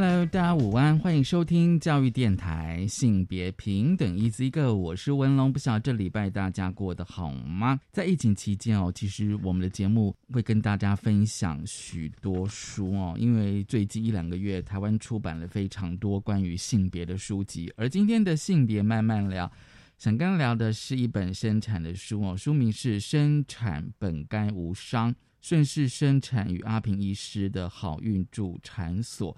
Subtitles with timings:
[0.00, 5.52] Hello，大家午安，欢迎收听教育电台性别平等 Easy Go，我是文龙。
[5.52, 7.80] 不晓得这礼拜大家过得好吗？
[7.90, 19.50] 在疫情期间哦，其实我们的节目会跟大家分享许多书哦，因为最近一两个月台湾出版了非常多关于性别的书籍，而今天的性别慢慢聊，
[19.98, 29.34] 想跟聊的是一本生产的书哦，书名是《生产本该无伤：顺势生产与阿平医师的好运助产所》。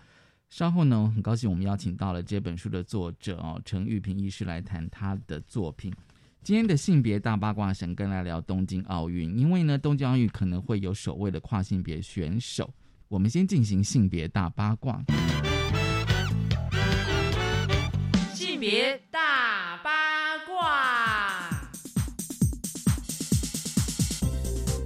[0.50, 5.94] 稍后呢，很高兴我们邀请到了这本书的作者哦，陈玉平医师来谈他的作品。
[6.42, 12.68] 今天的性别大八卦，想跟来聊东京奥运，因为呢，东京奥运可能会有首位的跨性别选手。
[13.06, 15.00] 我们先进行性别大八卦。
[18.34, 19.99] 性别大八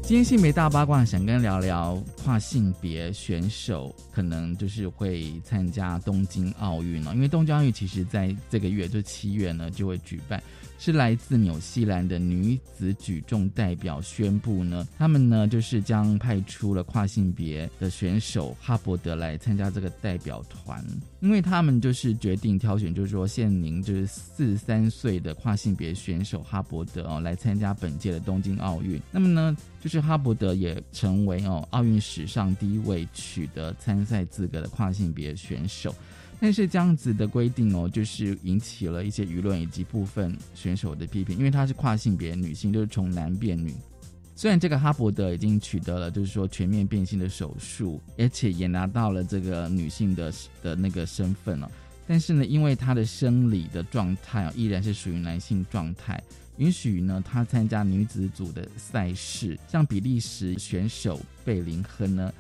[0.06, 10.42] 今天性别大八卦，想跟聊聊跨性别选手可能就是会参加东京奥运了，因为东京奥运其实在这个月，就七月呢就会举办。
[10.84, 20.84] 是来自纽西兰的女子举重代表宣布呢，他们呢就是将派出了跨性别的选手哈伯德来参加这个代表团，
[21.20, 29.00] 因为他们就是决定挑选，就是说现年就是四三岁的跨性别选手哈伯德哦来参加本届的东京奥运。
[29.10, 35.94] 那么呢，就是哈伯德也成为哦奥运史上第一位取得参赛资格的跨性别选手。
[36.44, 43.74] 但是这样子的规定哦，就是引起了一些舆论以及部分选手的批评，因为她是跨性别女性，就是从男变女。
[44.36, 50.30] 虽然这个哈伯德已经取得了就是说全面变性的手术，而且也拿到了这个女性的
[50.62, 51.70] 的那个身份了，
[52.06, 56.22] 但是呢，因为她的生理的状态依然是属于男性状态，
[56.58, 62.30] 允许呢她参加女子组的赛事，像比利时选手贝林亨呢。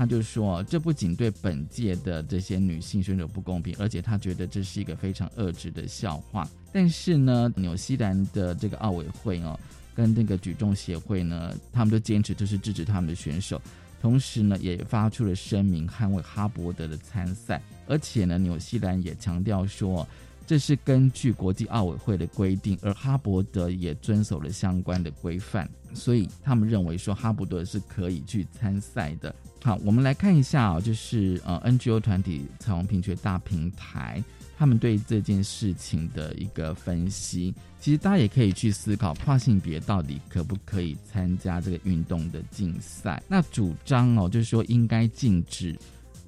[0.00, 6.48] 他就说，这不仅对本届的这些女性选手不公平，而且他觉得这是一个非常恶质的笑话。
[6.72, 9.60] 但是呢，纽西兰的这个奥委会哦，
[9.94, 13.60] 跟那个举重协会呢，他们都坚持就是制止他们的选手，
[14.00, 17.60] 同时呢，也发出了声明捍卫哈伯德的参赛。
[17.86, 20.08] 而且呢，纽西兰也强调说，
[20.50, 29.32] 这是根据国际奥委会的规定，而哈伯德也遵守了相关的规范，所以他们认为说哈伯德是可以去参赛的。
[29.62, 34.24] 好，我们来看一下啊，就是呃，NGO 团体彩虹平权大平台，
[34.58, 37.54] 他们对这件事情的一个分析。
[37.78, 43.22] 其实大家也可以去思考，跨性别到底可不可以参加这个运动的竞赛？
[43.28, 45.78] 那主张哦，就是说应该禁止，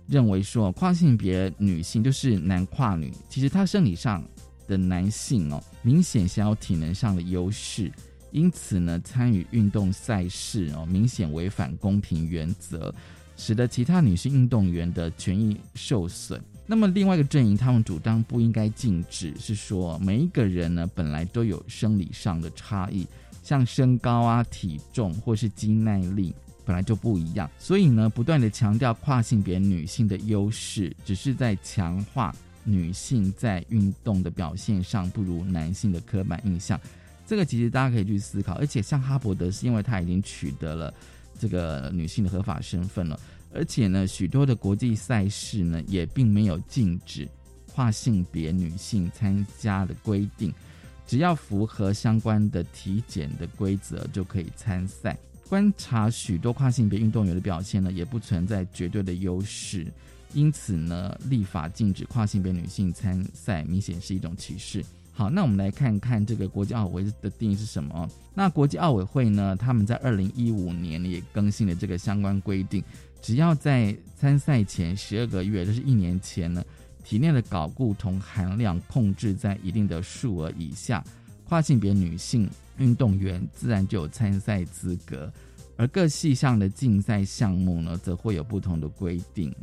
[0.07, 4.23] 认为说跨性别女性就是男跨女，其实他生理上
[4.67, 7.91] 的男性哦，明显享有体能上的优势。
[8.31, 12.95] 因此呢，参与运动赛事哦，明显违反公平原则。
[13.35, 16.41] 使得其他女性运动员的权益受损。
[16.67, 23.07] 那么另外一个阵营，他们主张不应该禁止，是说每一个人呢本来都有生理上的差异，
[23.43, 26.33] 像身高啊、体重或是肌耐力
[26.65, 27.51] 本来就不一样。
[27.59, 32.35] 所以呢，不断的强调跨性别女性的优势，只是在强化
[32.65, 36.81] 女性在运动的表现上不如男性的刻板印象。
[37.27, 38.55] 这个其实大家可以去思考。
[38.55, 40.93] 而且像哈伯德，是因为他已经取得了
[41.39, 43.19] 这个女性的合法身份了。
[43.55, 47.29] 而且呢，许多的国际赛事呢，也并没有禁止
[47.75, 50.53] 跨性别女性参加的规定，
[51.07, 55.17] 只要符合相关的体检的规则就可以参赛。
[55.53, 59.87] 观察许多跨性别运动员的表现呢，也不存在绝对的优势，
[60.33, 64.83] 因此呢，立法禁止跨性别女性参赛，明显是一种歧视。
[65.13, 68.09] 好，那我们来看看这个国际奥委会的定义是什么？
[68.33, 72.83] 那国际奥委会呢，他们在二零一五年也更新了这个相关规定。
[73.21, 76.65] 只要在参赛前十二个月，就是一年前呢，
[77.05, 81.05] 体内的睾固酮含量控制在一定的数额以下，
[81.45, 82.49] 跨性别女性
[82.83, 85.33] 运动员自然就有参赛资格。
[85.77, 89.55] 而各系项的竞赛项目呢，则会有不同的规定。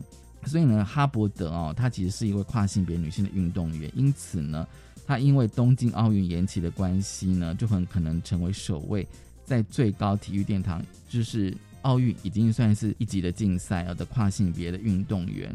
[0.45, 4.66] 所以呢，哈伯德哦，她其实是一位跨性别女性的运动员，因此呢，
[5.06, 9.07] 她因为东京奥运延期的关系呢，就很可能成为首位
[9.45, 11.56] 在最高体育殿堂，就是。
[11.83, 15.50] 奥运已经算是一级的竞赛啊的跨性别的运动员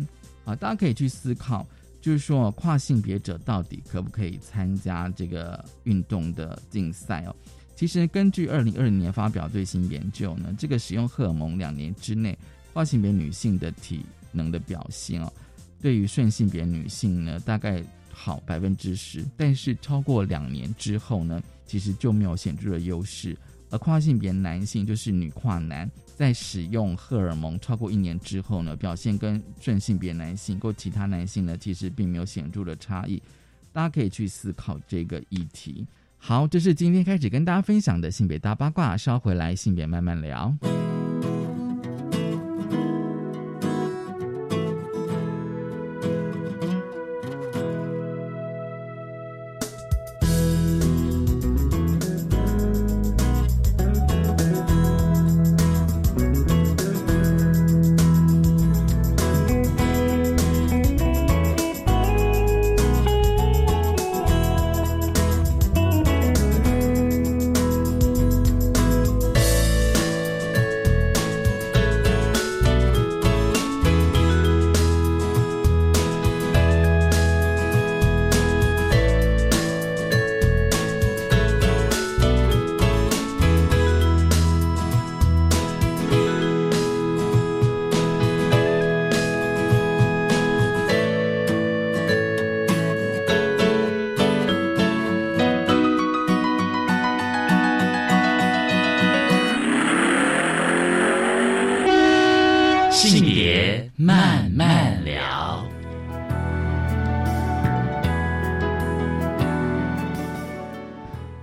[0.47, 1.67] 啊，大家可以去思考，
[2.05, 7.35] 就是说跨性别者到底可不可以参加这个运动的竞赛哦？
[7.75, 12.39] 其实根据二零二零年发表最新研究呢，这个使用荷尔蒙两年之内，
[12.75, 15.33] 跨性别女性的体能的表现哦，
[15.81, 23.35] 对于顺性别女性呢，大概好百分之十，但是超过两年之后呢，其实就没有显著的优势。
[23.75, 33.21] 而跨性别男性就是女跨男，在使用荷尔蒙超过一年之后呢，表现跟顺性别男性或其他男性呢，其实并没有显著的差异。
[33.73, 35.85] 大家可以去思考这个议题。
[36.19, 40.57] 好，这是今天开始跟大家分享的性别大八卦，稍回来性别慢慢聊。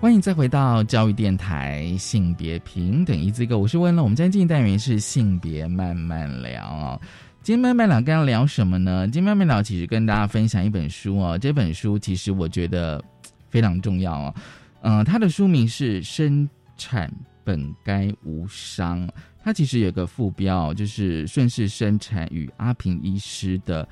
[0.02, 4.02] 欢迎再回到教育电台性别平等一字个，我是温乐。
[4.02, 7.00] 我们今天进行单元是性别慢慢聊哦。
[7.44, 9.08] 今天慢慢聊，跟大家聊什么呢？
[9.10, 11.38] 今天慢慢聊，其实跟大家分享一本书哦。
[11.38, 13.00] 这本书其实我觉得
[13.52, 14.34] 非常重要哦。
[14.82, 17.08] 嗯、它的书名是《生产
[17.44, 19.08] 本该无伤》，
[19.44, 23.88] 它其实有个副标，就是顺势生产与阿平医师的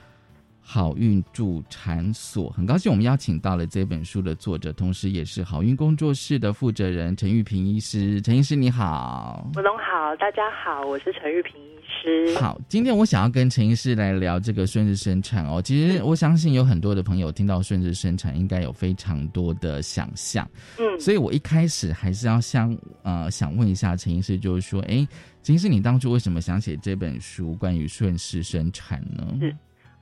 [0.72, 2.48] 好运助产所。
[2.52, 8.22] 很高兴我们邀请到了这本书的作者，同时也是好运工作室的负责人陈玉平医师。
[8.22, 9.50] 陈医师你好。
[9.56, 12.38] 文龙好，大家好，我是陈玉平医师。
[12.38, 15.60] 好，今天我想要跟陈医师来聊这个顺势生产哦。
[15.60, 20.48] 其实我相信有很多的朋友听到顺势生产，应该有非常多的想象。
[20.78, 25.08] 嗯，所以我一开始还是要想呃想问一下陈医师，就是说，哎，
[25.42, 29.36] 陈医师，你当初为什么想写这本书关于顺势生产呢？
[29.42, 29.56] 是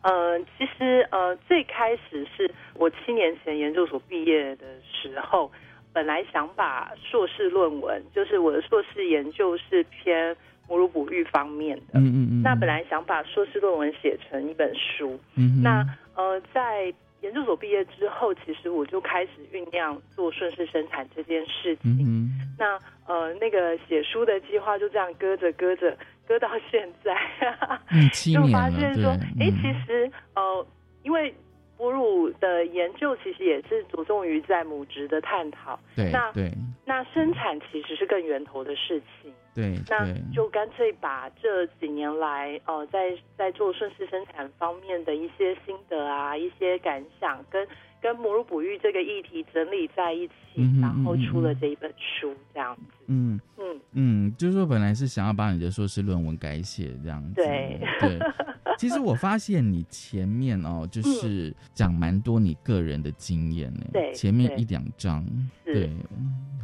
[0.07, 5.51] 呃，其实呃，最开始是我七年前研究所毕业的时候，
[5.91, 10.33] 本来想把硕士论文，就是我的硕士研究是偏
[10.69, 12.41] 母乳哺育方面的，嗯嗯嗯。
[12.41, 15.61] 那本来想把硕士论文写成一本书，嗯哼。
[15.61, 21.91] 那呃，在研究所毕业之后，其实我就开始酝酿做顺势生产这件事情。
[21.91, 22.55] 嗯哼。
[22.57, 27.15] 那呃，那个写书的计划就这样搁着搁着，搁到现在，
[27.91, 30.67] 嗯七就年了， 发现说，对，哎、嗯其实呃，
[31.03, 31.33] 因为
[31.77, 36.51] 哺乳的研究其实也是着重于在母职的探讨，对那对。
[36.85, 39.31] 那生产其实是更源头的事情。
[39.53, 47.67] 对那，就干脆把这几年来，呃，在在做顺势生产方面的一些心得啊、一些感想，跟
[48.01, 50.33] 跟母乳哺育这个议题整理在一起，
[50.81, 53.03] 然后出了这一本书，这样子。
[53.07, 57.79] 嗯嗯，嗯，就是说本来是想要把你的硕士论文改写这样子，对。
[57.99, 58.19] 对。
[58.79, 65.25] 其实我发现你前面哦，就是讲蛮多你个人的经验呢，对对前面一两章，
[65.65, 65.89] 是对，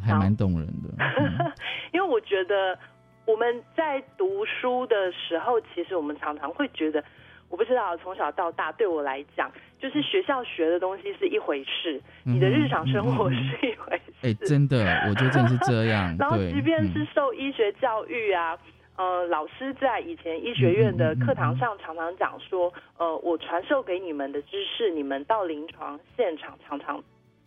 [0.02, 0.88] 还蛮动人的。
[0.98, 1.52] 嗯
[1.92, 2.78] 因为我觉得
[3.26, 7.02] 我们在读书的时候，其实我们常常会觉得，
[7.48, 14.12] 我不知道从小到大对我来讲，就是学校学的东西是一回事，你的日常生活是一回事。
[14.22, 14.76] 哎、真的，
[15.08, 16.14] 我觉得真的是这样。
[16.18, 18.58] 然后，即便是嗯受医学教育啊，
[18.96, 27.02] 呃，老师在以前医学院的课堂上常常讲说，呃，我传授给你们的知识，你们到临床现场常常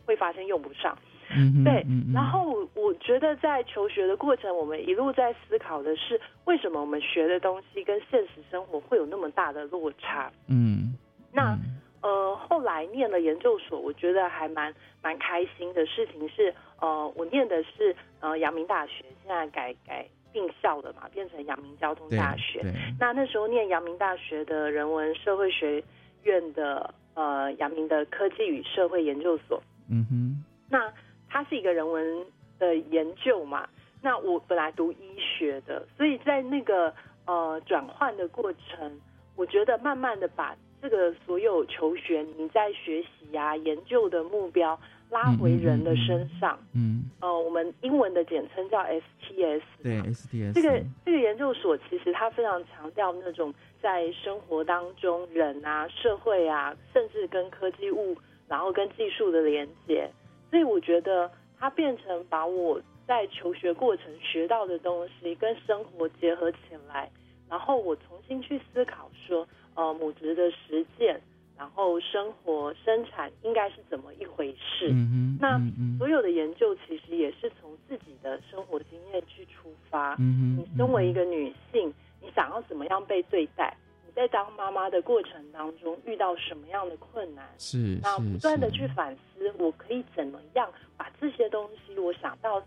[0.05, 0.97] 会发现用不上。
[1.29, 10.31] 嗯对然后我我觉得在求学的过程，我们一路在思考的是，为什么我们学的东西跟现实生活会有那么大的落差？
[10.47, 10.95] 嗯，
[11.33, 11.59] 那嗯
[12.01, 22.61] 呃，后来念了研究所，我觉得还蛮蛮开心的事情是，呃，我念的是呃阳明大学，现在改改并校了嘛，变成阳明交通大学。
[22.99, 25.83] 那那时候念阳明大学的人文社会学
[26.21, 30.93] 院的呃阳明的科技与社会研究所，嗯哼，那
[31.27, 32.23] 它是一个人文
[32.59, 33.67] 的研究嘛。
[33.99, 36.93] 那我本来读医学的，所以在那个
[37.25, 38.99] 呃转换的过程，
[39.35, 44.79] 我觉得慢慢的把这个所有求学你在学习啊、研究的目标
[45.09, 46.57] 拉回人的身上。
[46.73, 49.61] 嗯，呃，我们英文的简称叫 STS。
[49.81, 58.15] 对，STS 这个这个研究所其实它非常强调那种在生活当中人啊、社会啊，甚至跟科技物，
[58.47, 60.09] 然后跟技术的连接。
[60.49, 66.57] 所以我觉得它变成把我在求学过程学到的东西跟生活结合起
[66.89, 67.09] 来，
[67.49, 71.19] 然后我重新去思考说，呃，母职的实践，
[71.57, 74.93] 然后生活生产应该是怎么一回事。
[75.39, 75.59] 那
[75.97, 80.15] 所有的研究其实也是从自己的生活经验去出发。
[80.19, 83.75] 嗯，你身为一个女性，你想要怎么样被对待？
[84.05, 87.47] 你在当妈妈的过程当中遇到什么样的困难？
[87.57, 92.61] 是是那不断的去反思，我可以怎么样把这些东西我想到，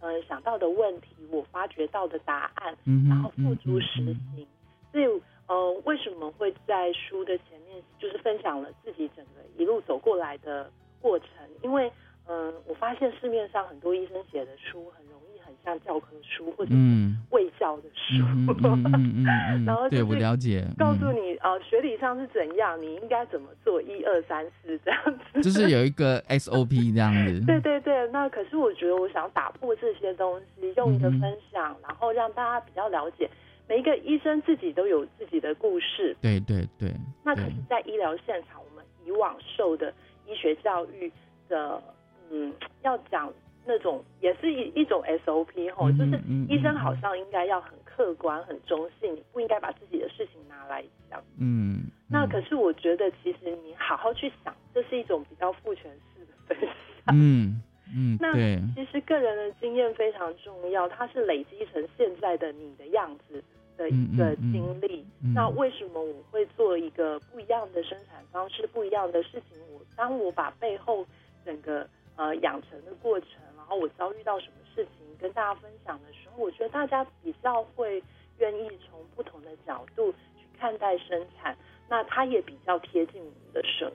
[0.00, 4.46] 呃，想到的问题，我发掘到的答案，嗯然后付诸嗯实嗯行。
[4.92, 10.70] 所以，呃，为什么会在书的前面就是分享了自己整个一路走过来的
[11.00, 11.28] 过程？
[11.62, 11.90] 因为，
[12.26, 25.42] 嗯、我发现市面上很多医生写的书很容易很像教科书或者是嗯卫教的书，嗯嗯嗯嗯 嗯然后嗯，对我了解，告诉嗯你，呃，学理上是怎样，你应该怎么做，一二三四这样子。
[25.42, 31.20] 就是有一个 SOP 这样子，对对对，那可是我觉得我想打破这些东西，用一个分
[31.52, 33.28] 享，然后让大家比较了解，
[33.68, 36.16] 每一个医生自己都有自己的故事。
[36.20, 36.94] 对对对，对
[37.24, 39.92] 那可是，在医疗现场，我们以往受的
[40.26, 41.10] 医学教育
[41.48, 41.82] 的，
[42.30, 42.52] 嗯，
[42.82, 43.32] 要讲
[43.66, 51.18] 那种也是一一种 SOP 吼，嗯就是嗯医生嗯好像应该要很客观、很中性，你不应该把自己的事情拿来讲。
[51.38, 57.14] 嗯，嗯那可是我觉得，其实你好好去想，这是一种比较父权式的分享。
[57.16, 57.62] 嗯
[57.92, 58.32] 嗯，那，
[58.74, 63.42] 其实个人的经验非常重要，它是累积成现在的你的样子
[63.76, 65.04] 的一个嗯嗯嗯经历。
[65.22, 69.58] 嗯那为什么我会做一个不一样的生产方式、不一样的事情？
[69.72, 71.04] 我当我把背后
[71.44, 78.02] 整个呃养成的过程，然后我遭遇到什么事情跟大家分享的时候，我觉得大家比较会
[78.38, 81.56] 愿意从不同的角度去看待生产，
[81.88, 83.94] 那它也比较贴近我们的生活。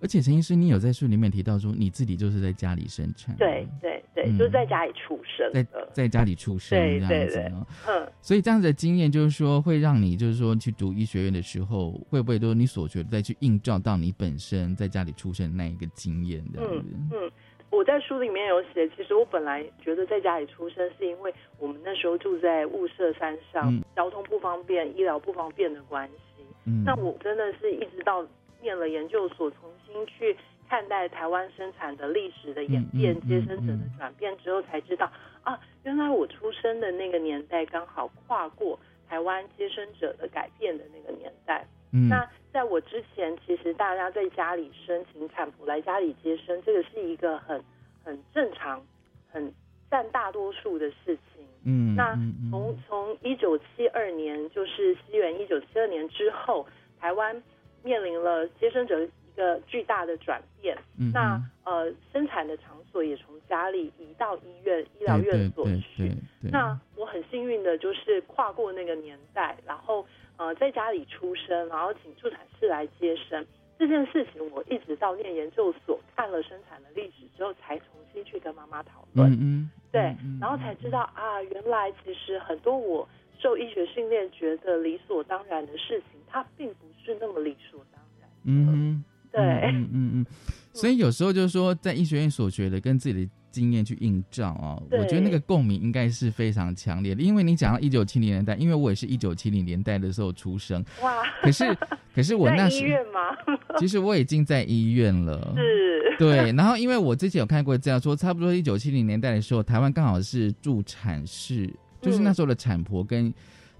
[0.00, 5.66] 而且陈医师，你有在书里面提到说你自己就是在家里生产，对，对对，嗯就是在家里出生在。
[5.92, 7.66] 在家里出生对这样子对对哦。
[7.86, 8.12] 嗯。
[8.20, 16.88] 所以这样子的经验，就是说会让你，就是说去读医学院的时候，会不会都是你所学的再去映照到你本身在家里出生的那一个经验这样子？
[17.12, 17.30] 嗯，
[17.70, 26.44] 我在书里面有写，其实我本来觉得在家里出生，是因为我们那时候住在雾社山上，嗯交通不方便、医疗不方便的关系。
[26.64, 28.26] 嗯，那我真的是一直到
[28.64, 30.36] 念了研究所，重新去
[30.68, 35.08] 看待台湾生产的历史的演变、接生者的嗯转变之后，才知道
[35.42, 41.64] 啊，原来我出生的那个年代刚好跨过台湾接生者的改变的那个年代。
[41.92, 47.62] 嗯那在我之前，其实大家在家里申请产婆来家里接生，这个是一个很
[48.02, 48.82] 很正常、
[49.30, 49.52] 很
[49.90, 51.44] 占大多数的事情。
[51.64, 52.16] 嗯，那
[52.50, 56.66] 从从一九七二年，就是西元一九七二年之后，
[57.00, 57.42] 台湾
[57.84, 60.76] 面临了接生者一个巨大的转变。
[60.98, 66.12] 嗯那呃，生产的场所也从家里移到医院、医疗对院所对去。
[66.42, 70.04] 那我很幸运的就是跨过那个年代，然后
[70.36, 73.44] 呃在家里出生，然后请助产士来接生
[73.78, 79.32] 这件事情，我一直到念研究所看了生产的历史之后，才重新去跟妈妈讨论。
[79.32, 88.28] 嗯嗯，对然后才知道啊，原来其实很多我受医学训练觉得理所当然的事情，它并不是那么理所当然。
[88.44, 90.26] 嗯哼，对，嗯嗯嗯，
[90.72, 97.22] 所以有时候就是说，在医学院所学的跟自己的经验去映照啊、对我觉得那个共鸣应该是非常强烈的。
[97.22, 101.64] 因为你讲到一九七零年代，因为我也是一九七零年代的时候出生，哇，可是
[102.12, 103.20] 可是我那时院吗？
[103.78, 105.54] 其实我已经在医院了。
[105.56, 113.32] 是，对，然后因为我之前有看过资料说，差不多一九七零年代的时候，台湾刚好是助产士，就是嗯那时候的产婆跟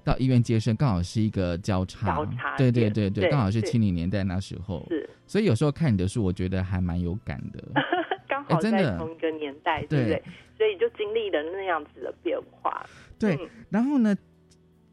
[0.05, 3.67] 到医院接生刚好是一个交叉，交叉对对对对，刚好是是。
[3.67, 7.65] 七零年代那时候，是，所以有时候看你的书，我觉得还蛮有感的。
[8.29, 10.17] 刚好在同一个年代，对不对？
[10.17, 10.23] 对？
[10.57, 12.85] 所以就经历了那样子的变化。
[13.19, 13.49] 对嗯。
[13.71, 14.17] 然后呢，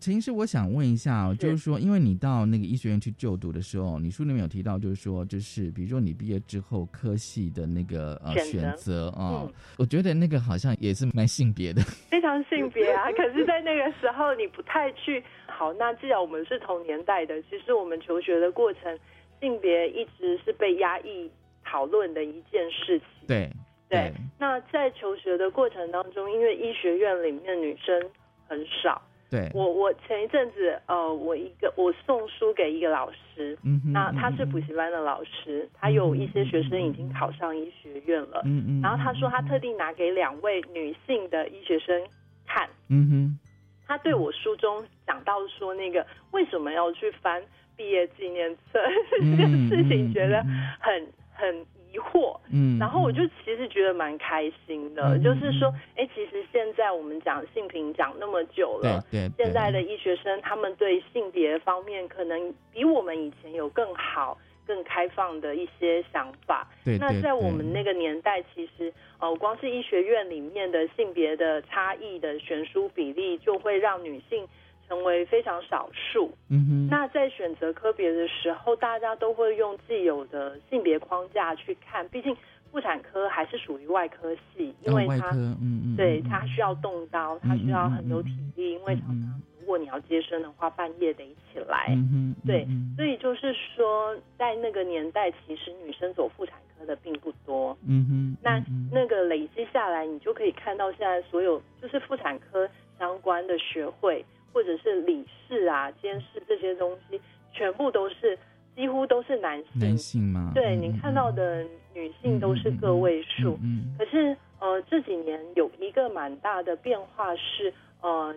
[0.01, 11.84] 陈医师，我想问一下哦，就是说，因为你到那个医学院去就读的时候，你书里面有提到，就是说，就是比如说你毕业之后科系的那个呃选择啊、嗯我觉得那个好像也是蛮性别的。
[12.10, 15.72] 非常性别啊，可是，在那个时候你不太去好。
[15.74, 18.98] 那既然我们是同年代的，其实我们求学的过程，
[19.39, 21.29] 性别一直是被压抑
[21.63, 23.27] 讨论的一件事情。
[23.27, 23.48] 对
[23.88, 28.10] 对对，那在求学的过程当中，因为医学院里面女生
[28.48, 29.00] 很少，
[29.31, 42.05] 对，我我前一阵子呃，我一个我送书给一个老师，嗯哼，那他是嗯补习班的老师，他有一些学生已经考上医学院了，嗯嗯，然后他说他特地拿给两位女性的医学生
[42.45, 43.39] 看，嗯哼，
[43.88, 47.41] 他对我书中讲到说那个为什么要去翻
[47.77, 48.83] 毕业纪念册？
[49.17, 50.43] 这个事情，觉得
[50.79, 52.39] 很很疑惑。
[52.51, 66.67] 嗯，然后我就其实觉得蛮开心的，嗯就是说，哎，其实现在我们讲性平讲那么久了，对对，现在的医学生他们对性别方面可能比我们以前有更好、更开放的一些想法。
[66.83, 74.48] 对，那在我们那个个年代，其实呃，光是医学院里面的性别的差异的悬殊比例，就会让女性
[74.91, 76.29] 成为非常少数。
[76.50, 82.36] 嗯哼，那在选择科别的时候，大家都会用既有的性别框架去看，毕竟
[82.69, 91.86] 妇产科还是属于外科系，因为它、哦，嗯嗯，对嗯它需要动刀，它需要很有体力，因为常嗯常如果你要接生的话，半夜得起来。
[91.91, 97.77] 嗯哼，对嗯所以就是说，在那个年代，其实女生走妇产科的并不多。
[97.88, 102.69] 嗯哼，那那个累积下来，你就可以看到现在所有就是妇产科
[103.00, 107.20] 相关的学会，或者是理事啊、监事这些东西，
[107.51, 108.38] 全部都是
[108.75, 109.81] 几乎都是男性。
[109.81, 113.58] 男性吗，对嗯你看到，的女性都是个位数。
[113.63, 118.34] 嗯嗯可是呃这几年有一个蛮大的变化是呃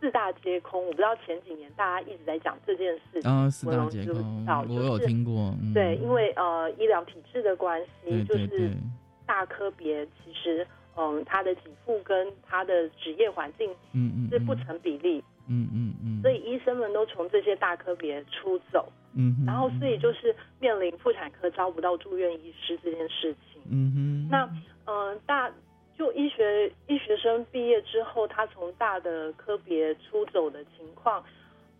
[0.00, 3.30] 四大皆空，我不知道前几年大家一直在讲这件事情。
[3.30, 8.72] 啊，四大文龙知不结构知道，我有就是听过，嗯对，因为呃医疗体制的关系，就是，
[9.26, 23.60] 大科别其实嗯他的给付跟他的职业环境嗯嗯，是不嗯成比例，嗯嗯嗯嗯嗯，所以医生们都从这些大科别出走，嗯哼，然后所以就是面临妇产科招不到住院医师这件事情。
[23.70, 24.44] 嗯哼，那
[24.86, 25.50] 嗯、呃大
[25.96, 31.24] 就医学医学生毕业之后，他从大的科别出走的情况，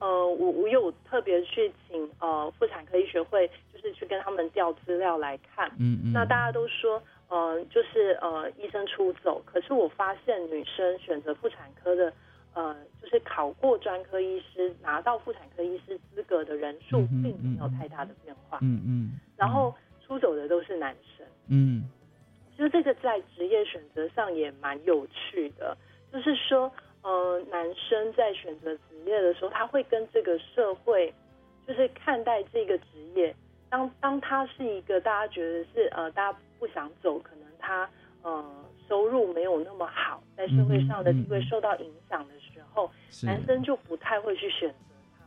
[0.01, 5.69] 呃，我我有特别去请呃妇产科医学会，就是去跟他们调资料来看。
[5.79, 12.13] 嗯嗯，那大家都说，呃，就是呃医生出走，可是我发现女生选择妇产科的，
[12.59, 19.73] 呃，就是考过专科医师，拿到妇产科医师资格的人数并没有太大的变化，嗯嗯，然后
[20.05, 21.25] 出走的都是男生。
[21.47, 21.89] 嗯。
[22.57, 25.79] 其实这个在职业选择上也蛮有趣的，
[26.13, 26.69] 就是说，
[27.03, 31.15] 呃，男生在选择职业的时候，他会跟这个社会，
[31.65, 33.33] 就是看待这个职业，
[33.71, 37.89] 当当他是一个大家觉得是呃大家不想走，可能他
[38.23, 38.45] 呃
[38.89, 43.27] 收入没有那么好，在社会上的地位嗯嗯嗯受到影响的时候，是。
[43.27, 44.77] 男生就不太会去选择
[45.19, 45.25] 他。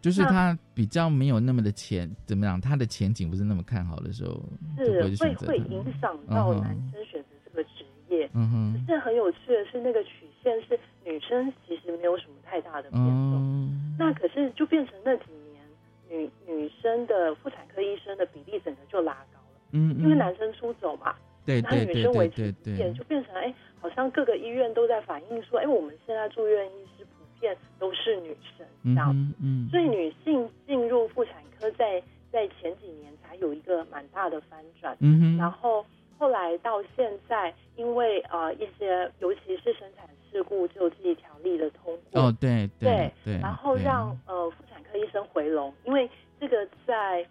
[0.00, 4.40] 就是他比较没有那么的前怎么样，他的前景不是那么看好的时候，
[4.78, 8.28] 是会会影响到男生选择这个职业。
[8.34, 15.64] 嗯哼，是很有趣的是，那个曲线是女生其实没有什么太大的变动，嗯，那可是就变成那几年
[16.08, 21.14] 女女生的妇产科医生的比例整个就拉高了，嗯，因为嗯男生出走嘛，
[21.50, 34.96] 对然后对对对女生维对对持不变，就变成哎，好像各个医院都在反映说，哎，我们现在住院医师普遍都是女生这嗯样，哼嗯，所以女性进入妇产科在在前几年才有一个蛮大的翻转。
[35.00, 35.84] 嗯哼，然后
[36.18, 46.08] 后来到现在，因为呃一些尤其是生产事故救济条例的通过，哦对对对，然后对让呃妇产科医生回笼，因为
[46.38, 47.26] 这个在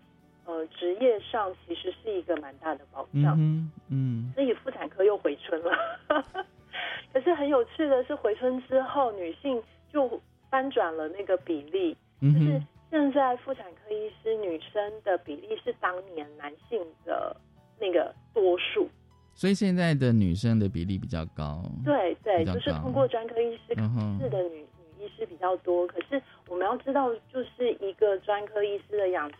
[0.50, 5.72] 呃职业上其实是一个蛮大的保障，嗯嗯所以妇产科又回春了。
[7.14, 17.36] 可是很有趣的是，回春之后，女性就翻转了那个比例，就是现在妇产科医师女生的比例是当年男性的
[17.80, 18.90] 那个多数。
[19.34, 24.58] 所以现在的女生的比例比较高，对对，就是通过专科医师考嗯哼试的女、
[24.98, 25.88] 女医师比较多。
[25.88, 29.40] 可是我们要知道，就是一个专科医师的养成，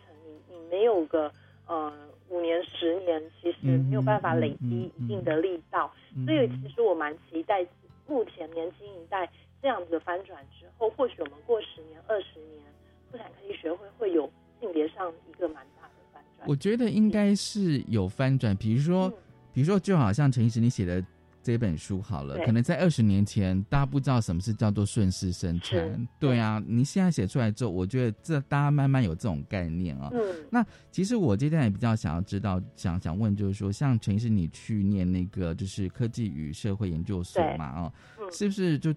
[0.68, 1.32] 没有个
[1.66, 1.92] 呃
[2.28, 5.90] 五年十年，其实嗯没有办法累积一定的力道。
[6.16, 7.64] 嗯所以其实我蛮期待
[8.08, 9.30] 目前年轻一代
[9.62, 12.62] 这样子的翻转之后，或许我们过十年、二十年，
[13.10, 16.48] 妇产科医学会会有性别上一个蛮大的翻转。
[16.48, 19.14] 我觉得应该是有翻转，比如说嗯，
[19.52, 21.04] 比如说，就好像陈医师你写的
[21.42, 30.10] 这本书好了，可能在二十年前大家不知道什么是叫做顺势生是产，对啊，你现在写出来之后，我觉得这大家慢慢有这种概念啊。
[30.12, 38.94] 嗯，那其实我接下来比较想要知道，想想问就是说，像陈医师你去念那个就是科技与社会研究所嘛，哦，嗯是不是就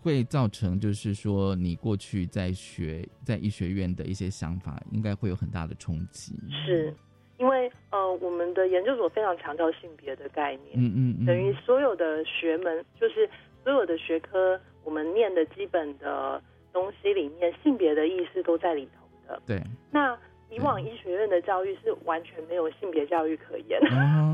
[0.00, 6.34] 会造成就是说你过去在学在医学院的一些想法，应该会有很大的冲击？
[6.66, 6.94] 是
[7.94, 10.74] 呃，我们的研究所非常强调性别的概念。
[10.74, 13.30] 嗯嗯嗯，等于所有的学门，就是
[13.62, 19.40] 所有的学科我们念的基本的东西里面，性别的意识都在里头的。
[19.46, 20.18] 对，那
[20.50, 23.80] 以往医学院的教育是完全没有性别教育可言。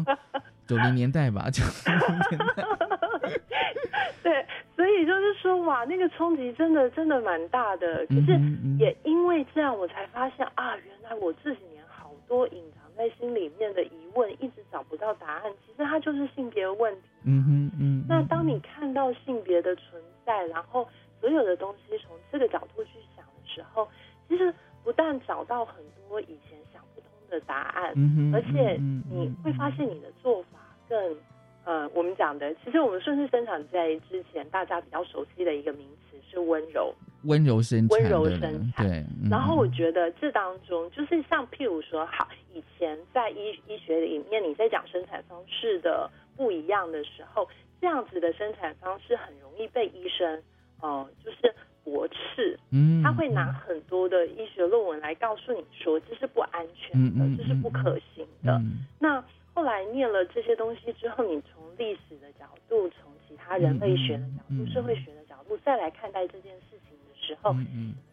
[0.67, 2.65] 九零年代吧，九零年代。
[4.23, 8.07] 对，所以就是说，哇，那个冲击真的真的蛮大的。
[8.07, 8.41] 可是
[8.79, 15.51] 也因为这样，我才发现啊，原来我这几年好多隐藏在心里面的疑问，一直找不到答案。
[15.65, 17.09] 其实它就是性别问题。
[17.25, 18.05] 嗯哼嗯。
[18.07, 20.87] 那当你看到性别的存在，然后
[21.19, 23.89] 所有的东西从这个角度去想的时候，
[24.29, 24.53] 其实
[24.85, 27.95] 不但找到很多以前想不通的答案，
[28.35, 28.79] 而且
[29.11, 31.17] 你会发现你的做法更。
[31.65, 36.93] 呃，我们讲的，其实我们顺势生产在之前，大家比较熟悉的一个名词是温柔，
[37.25, 38.87] 温柔生产，温柔生产。
[38.87, 39.05] 对。
[39.31, 47.49] 然后我觉得这当中，就是像譬如说，好，以前在医医学里面，你在讲生产方式的不一样的时候，
[47.81, 50.43] 这样子的生产方式很容易被医生，
[50.81, 51.55] 呃，就是
[51.85, 52.59] 驳斥。
[52.71, 53.03] 嗯。
[53.03, 58.61] 他会拿很多的医学论文来告诉你说，这是不安全的，这是不可行的。
[58.99, 59.23] 那。
[59.53, 67.00] 后来念了这些东西之后，你从历史的角度，从其他人类学的角度、社会学的角度再来看待这件事情的
[67.31, 67.55] 时候，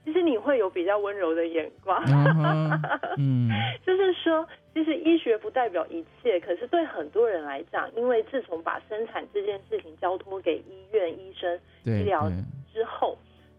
[0.05, 2.01] 其实你会有比较温柔的眼光。
[3.17, 3.49] 嗯，
[3.85, 12.29] 就是说，其实医学不代表一切，可是对很多人来讲，因为自从把生产这件事情交托给医院、医生、医疗
[12.73, 13.17] 之后，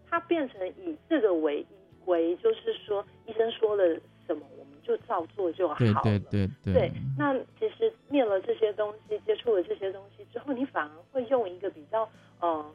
[0.09, 1.67] 它变成以这个为依
[2.05, 3.83] 归，就是说，医生说了
[4.25, 4.41] 什么。
[4.81, 6.01] 就照做就好了。
[6.01, 6.91] 对对对对。
[7.15, 12.65] 那其实念了这些东西，接触了这些东西之后，你反而会用一个比较呃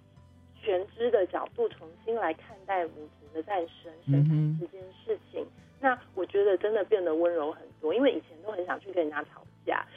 [0.65, 5.47] 全知的角度，重新来看待母子的诞生、生产这件事情。
[5.81, 9.85] 那我觉得真的变得温柔很多，因为以前都很想去跟人家吵架。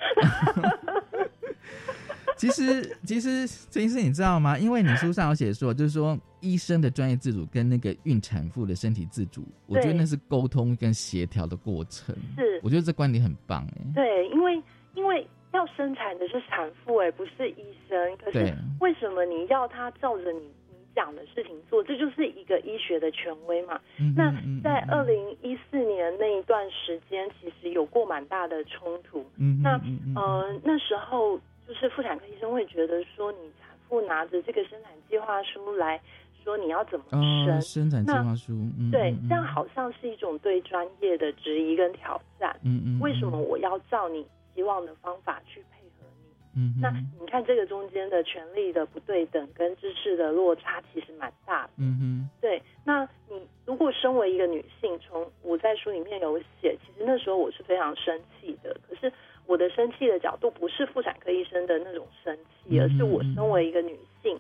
[2.36, 4.60] 其实，其实陈医生，你知道吗？
[4.60, 12.16] 因为你书上有写说，就是说医生的专业自主跟那个孕产妇的身体自主，我觉得那是沟通跟协调的过程。
[12.38, 13.82] 是，我觉得这观点很棒哎。
[13.96, 14.62] 对，因为
[14.94, 15.28] 因为
[15.58, 18.18] 要生产的是产妇哎，不是医生。
[18.18, 20.40] 可是为什么你要他照着你
[20.70, 21.84] 你讲的事情做？
[21.84, 23.80] 这就是一个医学的权威嘛。
[24.16, 24.32] 那
[24.64, 29.26] 在二零一四年那一段时间，其实有过蛮大的冲突。
[29.38, 29.72] 嗯，那
[30.16, 31.40] 呃那时候。
[31.68, 36.00] 就是妇产科医生会觉得说，你产妇拿着这个生产计划书来
[36.42, 37.06] 说你要怎么
[37.46, 38.54] 生，生产计划书，
[38.90, 42.58] 对，这样好像是一种对专业的质疑跟挑战。
[42.64, 44.26] 嗯嗯，为什么我要照你
[44.58, 46.60] 希望的方法去配合你？
[46.60, 46.90] 嗯，那
[47.22, 51.70] 你看这个中间的权力的不对等跟知识的落差其实蛮大的。
[51.78, 59.14] 嗯哼，对，那你如果身为一个女性，从我在书里面有写，其实那时候我是非常生气的，可是。
[59.48, 64.38] 我的生气的角度不是妇产科医生的那种生气，而是我身为一个女性，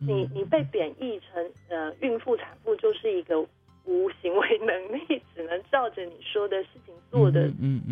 [0.00, 3.40] 你你被贬义成呃孕妇产妇就是一个
[3.84, 7.42] 无行为能力，只能照着你说的事情做的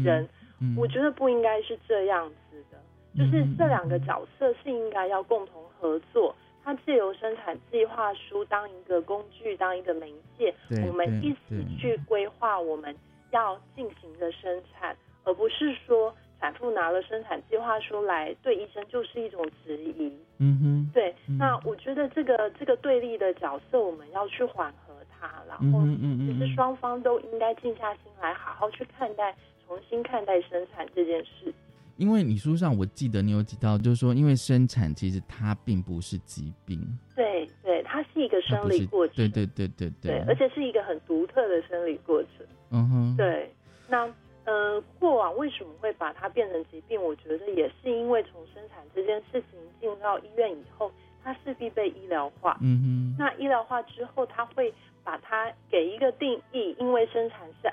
[0.05, 0.29] 人，
[0.77, 2.79] 我觉得不应该是这样子的，
[3.17, 10.55] 就是这两个角色是应该要共同合作，它借由生产计划书当一个工具，当一个媒介，
[10.87, 12.95] 我们一起去规划我们
[13.31, 16.15] 要进行的生产，而不是说。
[16.43, 20.13] 产妇拿了生产计划书来，对医生就是一种质疑。
[20.39, 21.15] 嗯哼，对。
[21.39, 29.33] 那我觉得这个这个对立的角色，我们要去缓和它，然后其实双方都应该静下心来，好好去看待，
[29.73, 31.53] 重新看待生产这件事。
[31.97, 36.79] 因为你书上我记得你有提到，就是说，因为生产其实它并不是疾病。
[37.17, 39.17] 对对，它是一个生理过程。
[39.17, 42.47] 对对对对对，而且是一个很独特的生理过程。
[42.71, 43.51] 嗯哼，对。
[43.89, 44.13] 那。
[44.45, 47.01] 呃，过往为什么会把它变成疾病？
[47.01, 50.91] 我觉得也是因为从生产这件事情进入到医院以后，
[51.23, 52.59] 它势必被医疗化。
[52.61, 53.17] 嗯哼。
[53.17, 57.73] 那医疗化之后，它会把它给一个定义，因为生产是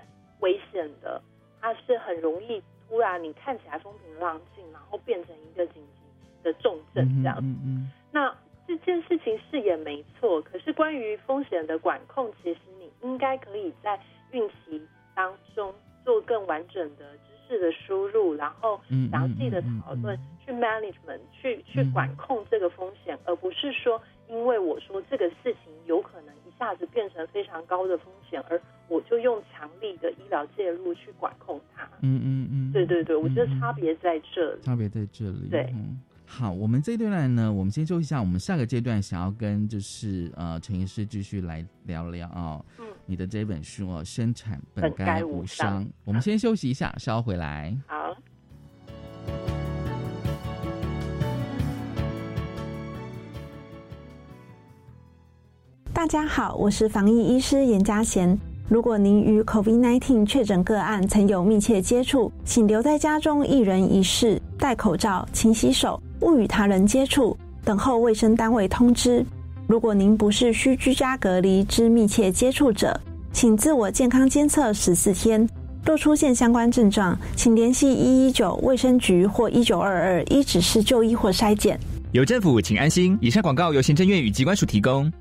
[2.10, 6.02] 很容易突然你看起来风平浪静，然后变成一个紧急
[6.42, 7.38] 的重症这样。
[7.40, 7.92] 嗯嗯。
[8.12, 8.36] 那
[8.68, 14.00] 这件事情是也没错，可是关于风险的管控，其实你应该可以在
[14.32, 14.82] 孕期
[15.14, 15.72] 当中。
[16.06, 31.69] 做更完整的知识的输入，然后详细的讨论，去 management，去去管控这个风险，而不是说，因为我说这个事情有可能一下子变成非常高的风险，而我就用强力的医疗介入去管控它。
[32.02, 35.48] 嗯嗯嗯，对对对，我觉得差别在这里，差别在这里。
[35.50, 35.74] 对。
[36.26, 38.20] 好，我们这一段呢，我们先休息一下。
[38.20, 45.86] 我们下个阶段想要跟就是呃陈医师继续来聊聊啊，嗯，你的这本书哦，生产本该无伤。
[46.06, 47.76] 我们先休息一下，稍后回来。
[47.88, 48.16] 好。
[55.92, 58.40] 大家好，我是防疫医师严家贤。
[58.70, 69.26] 如果您与 COVID-19 确诊个案曾有密切接触，请留在家中一人一室，戴口罩、勤洗手，勿与他人接触，等候卫生单位通知。
[69.66, 72.96] 如果您不是需居家隔离之密切接触者，
[73.34, 75.50] 请自我健康监测十四天。
[75.84, 81.80] 若出现相关症状，请联系一一九卫生局或一九二二一指示就医或筛检。
[82.12, 83.18] 有政府，请安心。
[83.20, 85.12] 以上广告由行政院与机关署提供。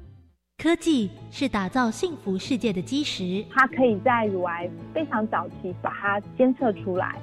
[0.60, 7.14] 科技是打造幸福世界的基石，它可以在乳癌非常早期把它监测出来。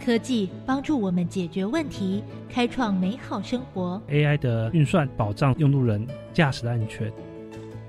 [0.00, 4.00] 科技帮助我们解决问题，开创美好生活。
[4.08, 7.12] AI 的运算保障用路人驾驶的安全。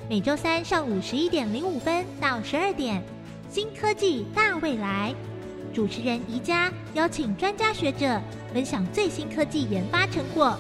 [0.10, 3.00] 每周三上午十一点零五分到十二点，
[3.50, 5.14] 新科技大未来，
[5.72, 8.20] 主持人宜家邀请专家学者
[8.52, 10.58] 分享最新科技研发成果，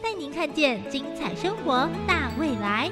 [0.00, 2.88] 带您看见精彩生活大未来。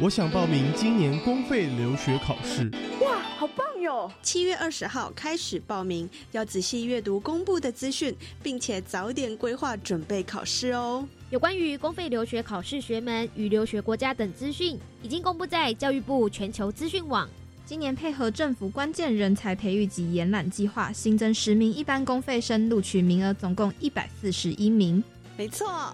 [0.00, 2.70] 我想报名今年公费留学考试。
[3.00, 4.08] 哇，好棒哟！
[4.22, 11.04] 七月二十号开始报名，要仔细阅读公布的资讯，并且早点规划准备考试哦。
[11.30, 17.28] 有关于公费留学考试学门与留学国家等资讯，已经公布在教育部全球资讯网。
[17.66, 25.02] 今年配合政府关键人才培育及延揽计划，新增十名一般公费生录取名额，总共一百四十一名。
[25.36, 25.92] 没错。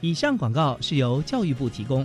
[0.00, 2.04] 以上广告是由教育部提供。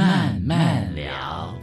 [0.00, 1.54] 慢慢聊，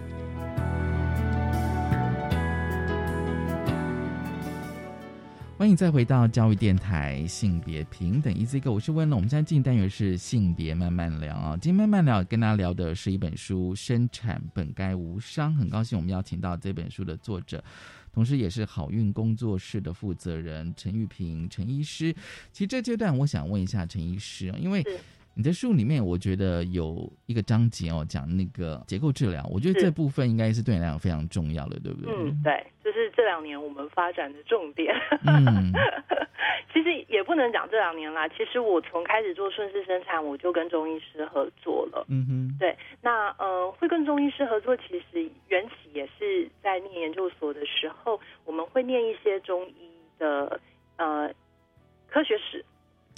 [5.58, 9.18] 欢迎再回到教育电台性别平等 Easy Go，我是温龙。
[9.18, 17.64] 我们现在进单元是性别慢慢聊啊，今天慢慢聊跟大家聊的是一本书《生产本该无伤》，很高兴我们邀请到这本书的作者，
[18.14, 22.14] 同时也是好运工作室的负责人陈玉平陈医师。
[22.52, 24.86] 其实这阶段我想问一下陈医师啊，因为。
[25.38, 32.12] 你在书里面，我觉得有一个章节哦，讲那个结构治疗，我觉得这部分应该是对你来讲非常重要的，对不对？
[32.12, 34.96] 嗯，对，这是这两年我们发展的重点。
[35.28, 35.72] 嗯，
[36.74, 42.04] 其实也不能讲这两年啦，其实我从开始做顺势生产，我就跟中医师合作了。
[42.10, 50.60] 嗯哼，对，那呃，会跟中医师合作，其实缘起也是在念研究所的时候，我们会念一些中医的
[50.96, 51.32] 呃
[52.08, 52.66] 科学史。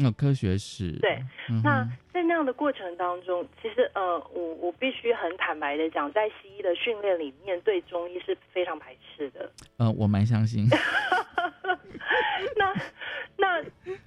[0.02, 1.22] 那科学史对，
[1.64, 9.52] 那在那样的过程当中，其实呃，我我必须很坦白的讲，在西医的训练里面，对中医是非常排斥的。
[9.78, 10.66] 呃，我蛮相信。
[12.56, 12.74] 那
[13.38, 13.62] 那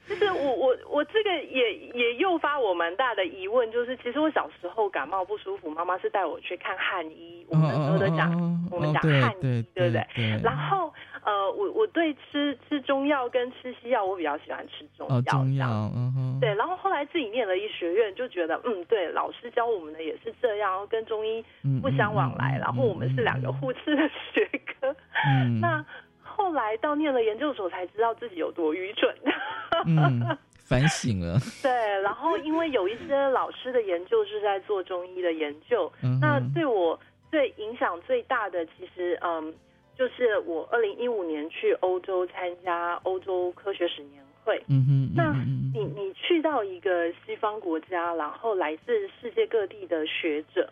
[0.08, 10.06] 就是我我我这个也也诱发我蛮大的疑问，就是其实我小时候感冒不舒服，妈妈是带我去看汉医，我们都讲我们讲汉医，对不对？
[10.42, 10.92] 然后。
[11.24, 15.16] 呃，我我对吃吃中药跟吃西药，我比较喜欢吃中药。
[15.16, 16.40] 哦，中药，嗯哼。
[16.40, 21.44] 对，然后后来自己念了医学院，就觉得，嗯，对，老师教我们的也是这样，跟中医
[21.80, 24.94] 不相往来，然后我们是两个互斥的学科。
[25.24, 25.58] 嗯。
[25.62, 25.84] 那
[26.20, 29.14] 后来到念了研究所，才知道自己有多愚蠢。
[29.86, 31.38] 嗯，反省了。
[31.62, 31.70] 对，
[32.02, 36.98] 然后因为有一些老师的研究是在做中医的研究，那对我
[37.30, 39.54] 最影响最大的，其实，嗯。
[40.02, 45.32] 就是我二零一五年去欧洲参加欧洲科学史年会，嗯哼，那
[45.72, 50.68] 你你去到一个西方国家，然后来自世界各地的学者，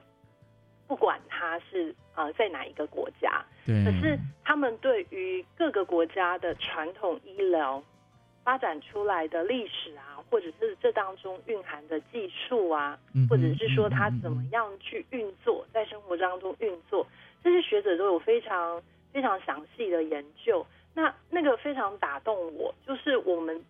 [0.88, 7.80] 不管他是呃在哪一个国家，对，可是他们对于各个国家的传统医疗
[8.42, 17.06] 发展出来的历史啊，或者是这当中蕴含的技术啊，或者是说他怎么样去运作，在生活当中运作，
[17.44, 18.82] 这些学者都有非常。
[19.12, 23.62] 非常详细的研究，那那个非常打动我，就是我们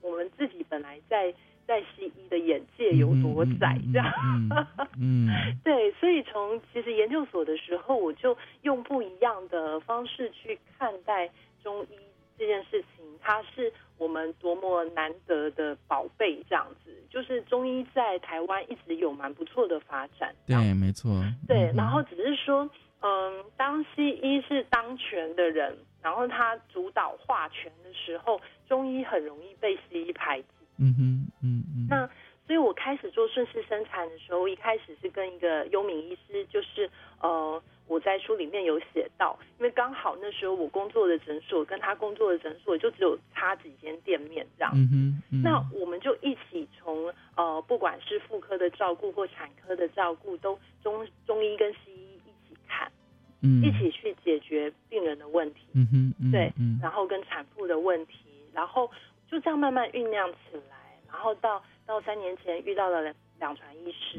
[0.00, 1.32] 我们自己本来在
[1.66, 4.12] 在西医的眼界有多窄，这样，
[5.00, 5.28] 嗯，
[5.64, 11.30] 对，所以从其实研究所的时候，我就用不一样的方式去看待
[11.62, 11.96] 中医
[12.38, 16.90] 这件事情，它是我们多么难得的宝贝，这样子。
[17.08, 20.34] 就是中医在台湾一直有蛮不错的发展。
[20.46, 21.10] 对，没错。
[21.46, 22.68] 对，然后只是说，
[23.04, 30.48] 嗯，当西医是当权的人，然后他主导化权的时候，中医很容易被西医排挤。
[30.78, 31.86] 嗯哼，嗯嗯。
[31.90, 32.08] 那
[32.46, 36.90] 所以我开始做顺势生产的时候，一开始是跟一个优敏医师，就是
[37.20, 37.62] 呃。
[37.86, 52.13] 我在书里面有写到，因为刚好那时候我工作的诊所跟他工作的诊所就只有差几间店面这样，嗯嗯那我们就一起从呃不管是妇科的照顾或产科的照顾，都中中医跟西医
[53.44, 55.86] 嗯，一起去解决病人的问题，嗯
[56.18, 56.52] 哼，对，
[56.82, 58.14] 然后跟产妇的问题，
[58.52, 58.90] 然后
[59.30, 64.18] 就这样慢慢酝酿起来，然后到到三年前遇到了两两传医师，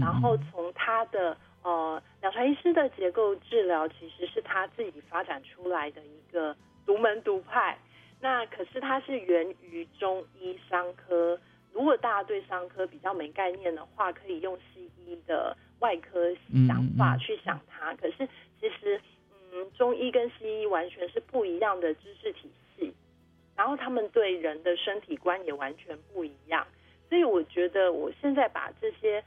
[0.00, 1.36] 然后从他的。
[1.64, 7.78] 呃，两传医师的结构治疗其实是他自己发展出来的一个独门独派。
[8.20, 11.40] 那可是它是源于中医伤科。
[11.72, 16.30] 如果大家对伤科比较没概念的话，可以用西医的外科
[16.68, 17.94] 想法去想它。
[17.94, 18.03] 可是其实，嗯，中
[20.06, 22.92] 医跟西医完全是不一样的知识体系，
[23.56, 26.66] 然后他们对人的身体观也完全不一样。
[27.08, 29.22] 所以我觉得我现在把这些。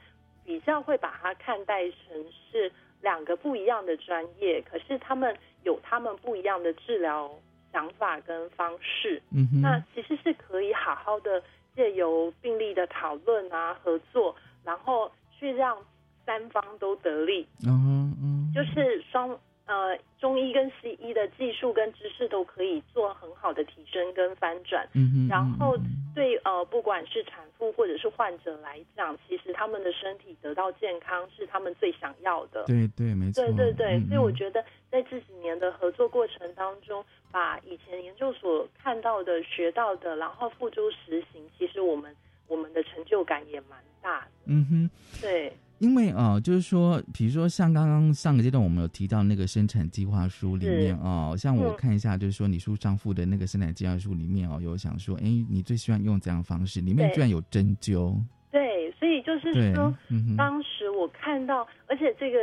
[0.48, 7.30] 比较会把它看待成是两个不一样的专业，可是他们有他们不一样的治疗
[7.70, 9.20] 想法跟方式。
[9.30, 11.42] 嗯哼，那其实是可以好好的
[11.76, 15.76] 借由病例的讨论啊、合作，然后去让
[16.24, 17.46] 三方都得利。
[17.66, 19.38] 嗯嗯，就是双。
[19.68, 25.76] 呃，中医跟西医的技术跟知识都可以做很好的提升跟翻转，嗯然后
[26.14, 32.64] 对呃，不管是产妇或者是患者来讲，其实他们的身体得到健康是他们最想要的。
[32.66, 33.44] 对对，没错。
[33.44, 44.30] 对对对，所以我觉得在这几年的合作过程当中，把以前研究所看到的、学到的，然后付诸实行，其实我们我们的成就感也蛮大的。
[44.46, 45.52] 嗯哼，对。
[45.78, 56.80] 因为啊，就是说，比如说像刚刚上个阶段我们有提到那个生产计划书里面啊，像我看一下，就是说你书上附的那个生产计划书里面哦，有想说，哎，你最喜欢用怎样方式？
[56.80, 58.14] 里面居然有针灸。
[58.50, 59.94] 对，所以就是说，
[60.36, 62.38] 当时我看到，而且这个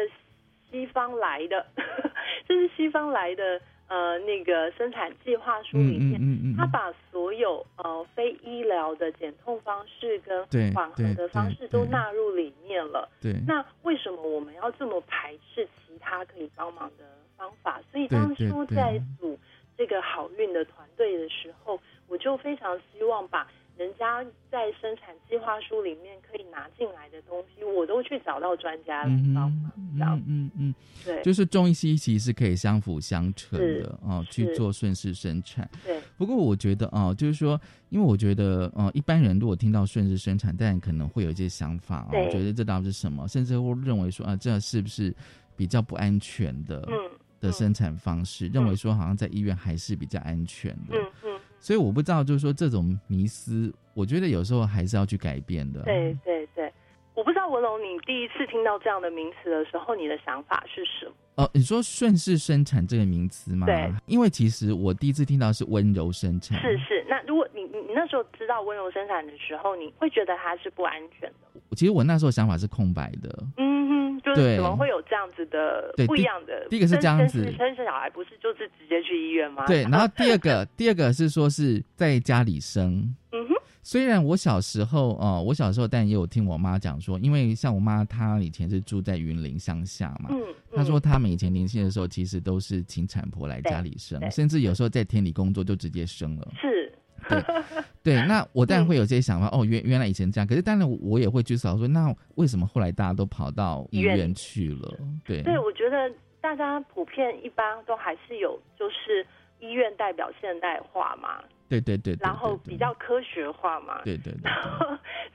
[0.72, 1.66] 西方来的，
[2.48, 3.62] 这是西方来的。
[3.88, 13.08] 呃，那个生产计划书里面，他把所有呃非医疗的减痛方式跟缓和的方式都纳入里面了。
[13.22, 17.06] 对，那为什么我们要这么排斥其他可以帮忙的
[17.38, 17.80] 方法？
[17.92, 19.38] 所以当初在组
[19.78, 23.48] 这个好运的团队的时候，我就非常希望把。
[23.78, 35.70] 人家在生产计划书里面可以拿进来的东西，我都去找到专家来帮忙，这样，嗯嗯，对，就是中医西医其实是可以相辅相成的哦，去做顺势生产。
[35.84, 37.60] 对，不过我觉得哦，就是说，
[37.90, 45.14] 因为我觉得呃，一般人如果听到顺势生产，但可能会有一些想法哦，觉得这到底是什么，甚至会认为说啊，这是不是
[45.58, 47.12] 比较不安全的嗯
[47.42, 48.48] 的生产方式？
[48.48, 50.98] 认为说好像在医院还是比较安全的。
[50.98, 51.35] 嗯嗯。
[51.66, 55.82] 所以我不知道，就是说这种迷思，我觉得有时候还是要去改变的。
[55.82, 56.72] 对对对，
[57.16, 61.14] 我不知道文龙，你第一次听到这样的名词的时候，你的想法是什么？
[61.38, 63.66] 哦，你说顺势生产这个名词吗？
[63.66, 66.62] 对，因为其实我第一次听到是温柔生产。
[66.62, 71.55] 是是，那如果你你你那时候知道温柔生产的时候，你会觉得它是不安全的？
[71.72, 73.44] 其实我那时候想法是空白的。
[73.58, 76.68] 嗯哼，就是怎么会有这样子的不一样的？
[76.70, 79.66] 第一个是这样子，生生小孩不是就是直接去医院吗？
[79.66, 83.14] 对，然后 第二个，第二个是说是在家里生。
[83.32, 90.42] 嗯哼，虽然我小时候哦，我小时候但也有听我妈讲说，因为像我妈她以前是住在云林乡下嘛，嗯，
[90.74, 96.48] 她说他们以前年轻的时候其实都是请产婆来家里生，甚至有时候在田里工作就直接生了。
[96.60, 96.85] 是。
[98.04, 99.48] 对，对，那我当然会有这些想法。
[99.48, 104.98] 哦，原原来以前这样，可是当然我也会去思考说，那为什么后来大家都跑到医院去了？
[105.26, 109.26] 对，对，我觉得大家普遍一般都还是有，就是
[109.60, 111.44] 医院代表现代化嘛。
[111.68, 114.04] 对对对，然后比较科学化嘛。
[114.04, 114.52] 对对对。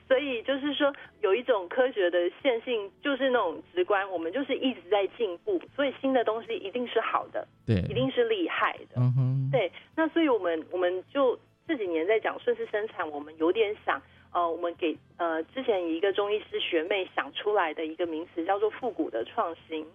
[0.07, 8.95] 所以就是说，有一种科学的线性，就是那种直观，我们就是一直在进步，所以新的东西一定是好的，对，一定是厉害的。
[9.01, 9.49] 嗯哼。
[9.51, 11.37] 对，那所以我们我们就。
[11.71, 14.01] 这几年在讲顺势生产，我们有点想，
[14.33, 19.87] 呃，我们给呃之前一个中医师学妹想出来的一个名词叫做复古的创新。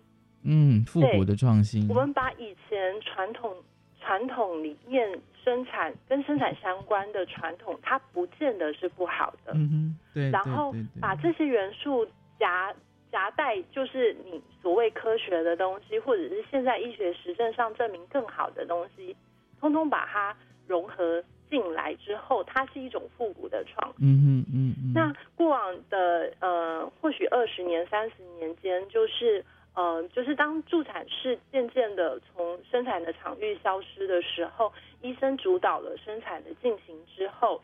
[0.42, 1.86] 嗯，复古的创新。
[1.86, 3.54] 我们把以前传统
[4.00, 9.52] 传统里面生产跟生产相关的传统，它不见得是不好的。
[9.52, 10.30] 嗯哼，对。
[10.30, 12.08] 然后把这些元素
[12.38, 12.74] 夹
[13.12, 19.14] 夹带，就是你所谓科学的东西，或者是现在医学实证上证明更好的东西，
[19.60, 20.34] 通通把它。
[20.68, 24.06] 融合进来之后，它是一种复古的创新。
[24.06, 29.44] 嗯哼嗯嗯，那过往的呃，或许二十年、三十年间，就是
[29.74, 34.72] 呃，就是当助产士渐渐的从生产的场域消失的时候，
[35.02, 37.60] 医生主导了生产的进行之后，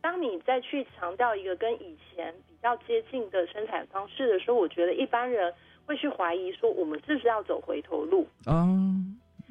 [0.00, 5.52] 当你再去强调一个跟以前比较接近的生产方式的时候，我觉得一般人
[5.84, 8.26] 会去怀疑说，我们是不是要走回头路？
[8.46, 8.64] 哦，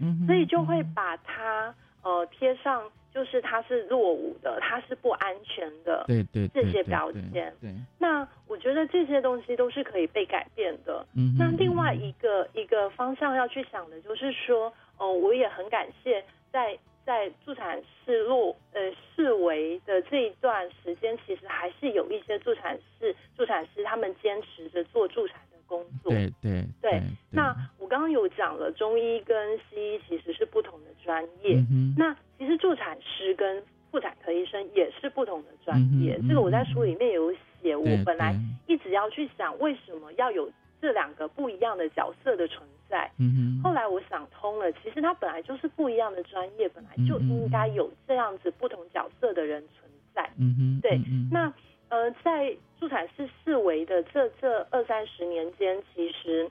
[0.01, 7.53] 嗯，所以就会把它呃贴上，就是它是落伍的，它是不安全的，对对这些标签。
[7.60, 11.05] 对，那我觉得这些东西都是可以被改变的。
[11.16, 18.82] 嗯，那另外一个一个方向要去想的就是说，哦，我也很感谢在在助产士落呃
[19.16, 26.11] 视为的这一段时间，其实还是有一些助产士助产师他们坚持着做助产的工作。
[26.11, 27.01] 对对对。
[27.32, 31.63] 那我刚刚有讲了，中医跟西医其实是不同的专业。
[31.72, 36.17] 嗯、那其实助产师跟妇产科医生也是不同的专业。
[36.22, 38.36] 嗯、这个我在书里面有写，我本来
[38.67, 40.51] 一直要去想为什么要有
[40.82, 43.09] 这两个不一样的角色的存在。
[43.20, 50.30] 嗯后来我想通了，其实它本来就是不一样的专业，本来就应该有这样子不同角色的人存在。
[50.38, 50.99] 嗯哼，对。
[51.30, 51.51] 那
[51.89, 56.49] 呃，在助产士四维的这这二三十年间，其实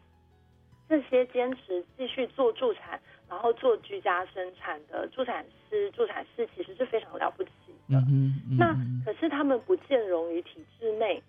[0.88, 7.50] 这些坚持继续做助产，然后做居家生产的助产师、助产士，其实是非常了不起
[7.88, 7.98] 的。
[8.08, 11.22] 嗯嗯、那可是他们不见容于体制内。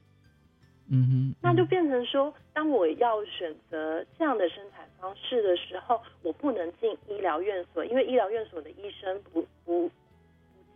[0.92, 9.92] 嗯哼，那就变成说，当我要选择这样的生产方式的时候，我不能进医疗院所，因为医疗院所的医生不不不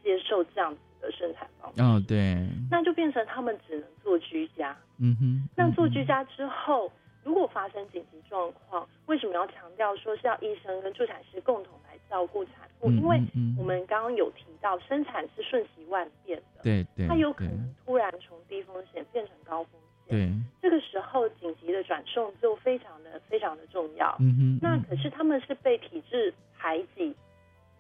[0.03, 1.81] 接受这样子的生产方式。
[1.81, 2.35] 哦，对。
[2.71, 4.75] 那就变成他们只能做居家。
[4.99, 5.49] 嗯哼。
[5.55, 6.91] 那做居家之后，
[7.23, 12.89] 如果发生紧急状况，为什么要强调说是要医生跟助产师共同来照顾产妇？
[12.89, 13.21] 嗯、因为
[13.57, 16.63] 我们刚刚有提到，生产是瞬息万变的。
[16.63, 17.07] 对对。
[17.07, 19.79] 它有可能突然从低风险变成高风险。
[20.05, 20.29] 对，
[20.61, 24.15] 这个时候紧急的转送就非常的非常的重要。
[24.19, 27.15] 嗯哼，那可是他们是被体制排挤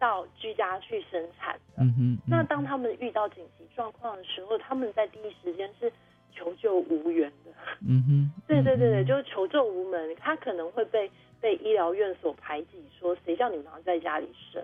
[0.03, 1.81] 到居家去生产的。
[1.83, 5.89] 嗯哼，那当他们遇到紧急状况的时候，他们在第一时间是
[6.33, 7.51] 求救无援的。
[7.87, 14.61] 嗯哼， 对对对对，就是求救无门，他可能会被被医疗院所排挤，说谁叫你们要在家里生。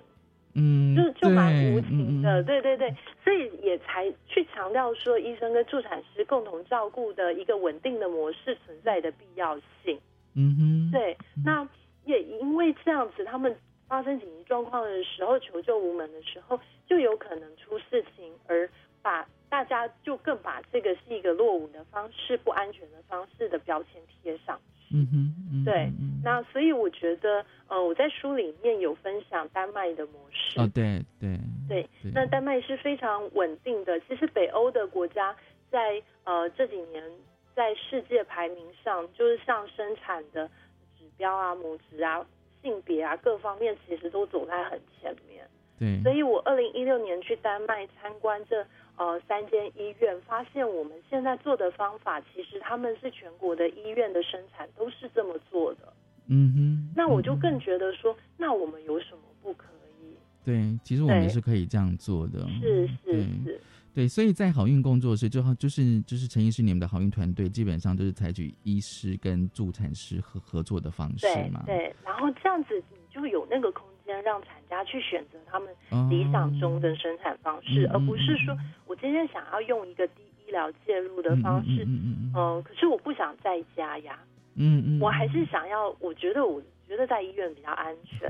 [0.55, 9.97] 嗯，就就蛮无情的，嗯、对对对，所以也才去强调说，医生跟助产师共同照顾的一个稳定的模式存在的必要性。
[10.35, 11.15] 嗯哼，对，
[11.45, 11.65] 那
[12.03, 13.55] 也因为这样子，他们
[13.89, 18.69] 发生紧急状况的时候，求救无门的时候，就有可能出事情，而
[19.01, 24.95] 把大家就更把这个是一个落伍的方式、不安全的方式的标签贴上去。
[24.95, 25.91] 嗯哼，嗯对，
[26.23, 30.59] 那所以我觉得，呃，我在书里面有分享丹麦的模式。
[30.59, 31.37] 哦，对对
[31.67, 33.99] 对，那丹麦是非常稳定的。
[34.01, 35.35] 其实北欧的国家
[35.71, 37.03] 在呃这几年
[37.55, 40.47] 在世界排名上，就是像生产的
[40.97, 42.25] 指标啊、母职啊、
[42.61, 45.47] 性别啊各方面，其实都走在很前面。
[45.77, 48.65] 对，所以我二零一六年去丹麦参观这
[48.97, 55.93] 呃三间医院，发现我们现在做的方法，其实他们是全国的医院的生产都是这么做的。
[56.27, 59.65] 嗯哼，那我就更觉得说，那我们有什么不可
[60.03, 60.17] 以？
[60.45, 62.45] 对，其实我们是可以这样做的。
[62.61, 63.61] 是是是，
[63.99, 71.61] 对，所以在好运工作室，就就是就是陈医师你们的好运团队，基本上都是采取医师跟助产师合合作的方式嘛。
[71.65, 75.67] 对，然后这样子你就有那个空间让产家去选择他们
[76.09, 84.17] 理想中的生产方式，哦、而不是说我今天想要用一个低医疗介入的方式，嗯嗯呃，可是我不想在家呀。
[84.55, 88.27] 嗯嗯，我还是想要，我觉得我觉得在医院比较安全，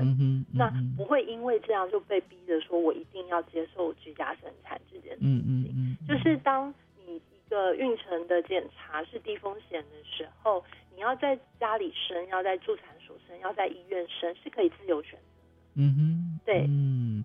[0.52, 5.38] 那不会因为这样就被逼着说我一定要接受居家生产这件事情。
[5.38, 6.72] 嗯嗯嗯，就是当
[7.06, 10.62] 你一个孕程的检查是低风险的时候，
[10.94, 15.82] 你要在家里生，要在助产所生，要在医院生，是可以自由选择的。
[15.82, 17.24] 嗯哼，对，嗯，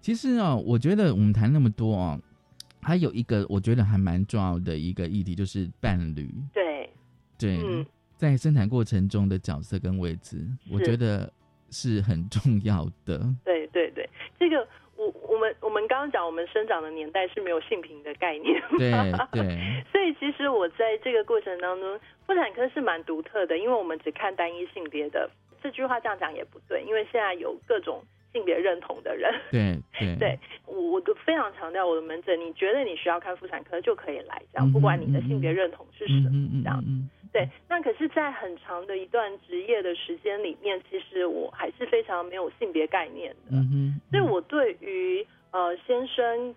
[0.00, 2.22] 其实啊、哦，我觉得我们谈那么多啊、哦，
[2.80, 6.32] 还有一个我觉得还蛮重要的一个议题，就是伴侣。
[6.54, 6.88] 对，
[7.36, 7.58] 对。
[7.58, 7.84] 嗯
[8.20, 10.36] 在生产过程中的角色跟位置，
[10.70, 11.32] 我觉得
[11.70, 13.18] 是很重要的。
[13.42, 14.06] 对对对，
[14.38, 18.62] 这个我我们我们刚刚讲，我们生长的年代是没有性平的概念。
[18.76, 18.92] 对
[19.32, 19.82] 对。
[19.90, 25.30] 所以其实我在这个过程当中，妇产科是蛮独特的，因为我们只看单一性别的。
[25.62, 28.04] 这句话这样讲也不对，因为现在有各种
[28.34, 29.32] 性别认同的人。
[29.50, 36.84] 对对对，我我都非常强调我的门诊，你觉得你需要看妇产科就可以来，这样，不管你的性别认同是什么，这样。
[36.86, 43.52] 嗯对，那可是，在很长的一段职业的时间里面，其实我还是非常没有性别概念的。
[43.52, 46.52] 嗯哼，所以我对于呃先生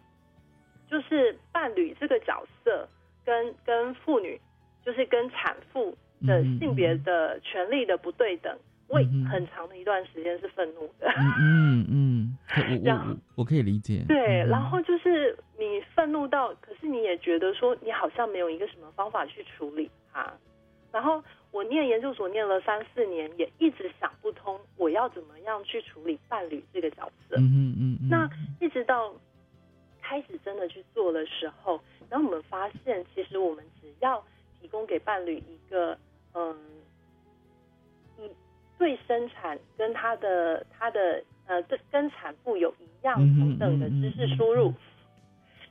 [0.89, 2.87] 就是伴侣这个角色
[3.23, 4.39] 跟跟妇女
[4.83, 5.91] 就是跟产妇
[6.25, 8.57] 的嗯性别的权利的不对等，
[8.87, 8.97] 我
[9.29, 11.07] 很长的一段时间是愤怒的。
[11.39, 14.03] 嗯嗯，可我我我我可以理解。
[14.07, 20.33] 对，嗯然后就是你愤怒到，可是你也觉得说你好像没有一个什么方法去处理它。
[20.93, 27.35] 然后我念研究所念了三四年，也一直想不通我要怎么样去处理伴侣这个角色。
[27.37, 28.29] 嗯嗯嗯，那
[28.61, 29.11] 一直到
[29.99, 34.23] 开始真的去做的时候，然后我们发现，其实我们只要
[34.61, 35.97] 提供给伴侣一个
[36.35, 36.55] 嗯，
[38.19, 38.29] 以
[38.77, 44.71] 对生产跟他的他的呃，对跟产妇有一样嗯同等的知识输入，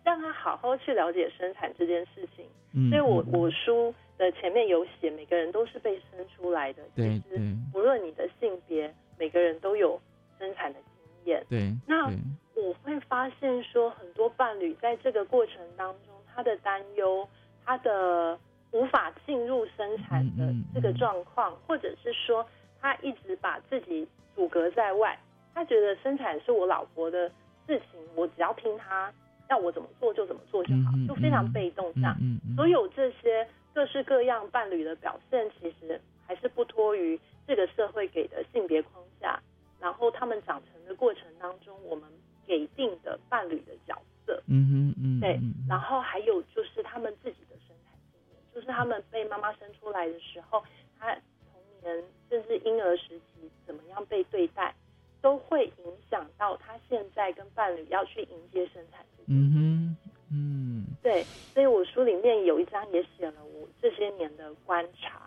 [0.03, 2.45] 让他好好去了解生产这件事情。
[2.75, 7.39] 嗯所以我嗯我书的前面有写，每个人都是被生出来的，对对。
[7.75, 10.01] 无论你的性别，每个人都有
[10.39, 11.45] 生产的经验。
[11.49, 12.07] 对，那
[12.55, 17.27] 我会发现说，很多伴侣在这个过程当中，他的担忧，
[17.65, 18.39] 他的
[18.71, 22.47] 无法进入生产的这个状况，或者是说
[22.81, 25.19] 他一直把自己阻隔在外，
[25.55, 27.29] 他觉得生产是我老婆的
[27.67, 29.13] 事情，我只要听他
[29.49, 32.17] 要我怎么做就怎么做就好，就非常被动这样。
[32.21, 32.39] 嗯。
[32.55, 39.41] 所有这些各式各样伴侣的表现，其实还是不脱于这个社会给的性别框架，
[39.81, 42.05] 然后他们长成的过程当中，我们
[42.47, 50.63] 给定的伴侣的角色，嗯哼嗯，对嗯，然后还有就是他们自己的生产经验，就是他们被妈妈生出来的时候，
[50.99, 51.15] 他
[51.51, 54.75] 童年甚至婴儿时期怎么样被对待，
[55.21, 59.05] 都会影响到他现在跟伴侣要去迎接生产。
[59.27, 59.97] 嗯哼
[60.31, 60.72] 嗯，
[61.03, 65.21] 对，所以我书里面有一章也写了我这些年的观察。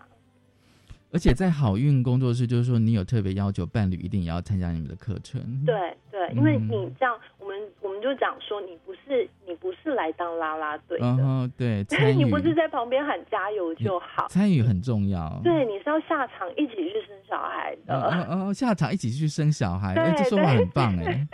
[1.12, 5.40] 而且在好运工作室，就是说你有特别要求伴侣一定也要参加你们的课程。
[5.66, 14.28] 对对，因为嗯你这样，我们我们就讲说，你不是你不是来当啦啦队的，对， 参与你不是在旁边喊加油就好。
[14.28, 15.40] 参与很重要。
[15.42, 17.96] 对，你是要下场一起去生小孩的。
[17.96, 21.26] 哦哦哦，下场一起去生小孩，对哎，这说法很棒哎，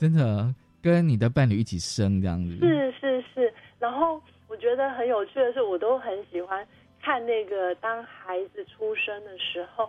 [0.00, 0.52] 真的
[0.82, 2.56] 跟你的伴侣一起生这样子。
[2.58, 3.54] 是是是，
[3.86, 6.66] 然后我觉得很有趣的是，我都很喜欢
[7.00, 9.88] 看那个当孩子出生的时候，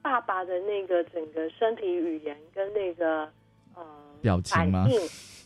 [0.00, 3.28] 爸爸的那个整个身体语言跟那个
[3.74, 3.84] 呃
[4.22, 4.86] 表情吗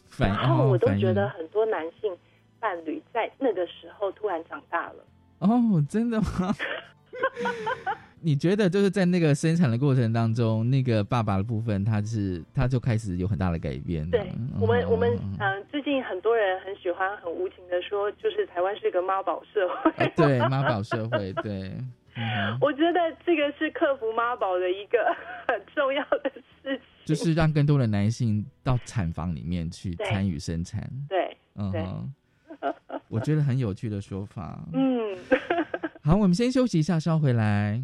[0.08, 2.16] 反应， 然后我都觉得很多男性
[2.60, 5.04] 伴侣在那个时候突然长大了。
[5.40, 5.48] 哦，
[5.90, 6.54] 真的吗？
[8.22, 14.08] 你觉得就是在那个生产的过程当中，那个爸爸的部分，他是他就开始有很大的改变。
[14.10, 14.30] 对
[14.60, 20.04] 我们，我们嗯、呃最近很多人很喜欢很无情的说，就是台湾是个妈宝社会。
[20.04, 21.72] 啊对妈宝社会，对，
[22.14, 24.98] 嗯 我觉得这个是克服妈宝的一个
[25.48, 26.30] 很重要的
[26.62, 26.80] 事情。
[27.06, 30.88] 就是让更多的男性到产房里面去对参与生产。
[31.08, 32.12] 对，嗯哼，
[33.08, 34.60] 我觉得很有趣的说法。
[34.74, 35.16] 嗯，
[36.02, 37.82] 好，我们先休息一下，稍回来。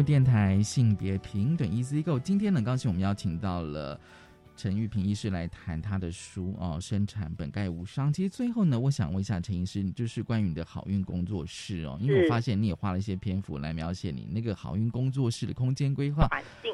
[0.00, 4.00] 育电台性别平等 Easy Go，今天很高兴我们邀请到了
[4.56, 8.08] 陈玉平医师来谈他的书哦，《生产本该无伤》。
[8.12, 16.72] 其实最后呢，我想问一下陈医师，就是关于你的好运工作室哦，因为我是发现你也花了一些篇幅来描写你那个好运工作室的空间规划，环境。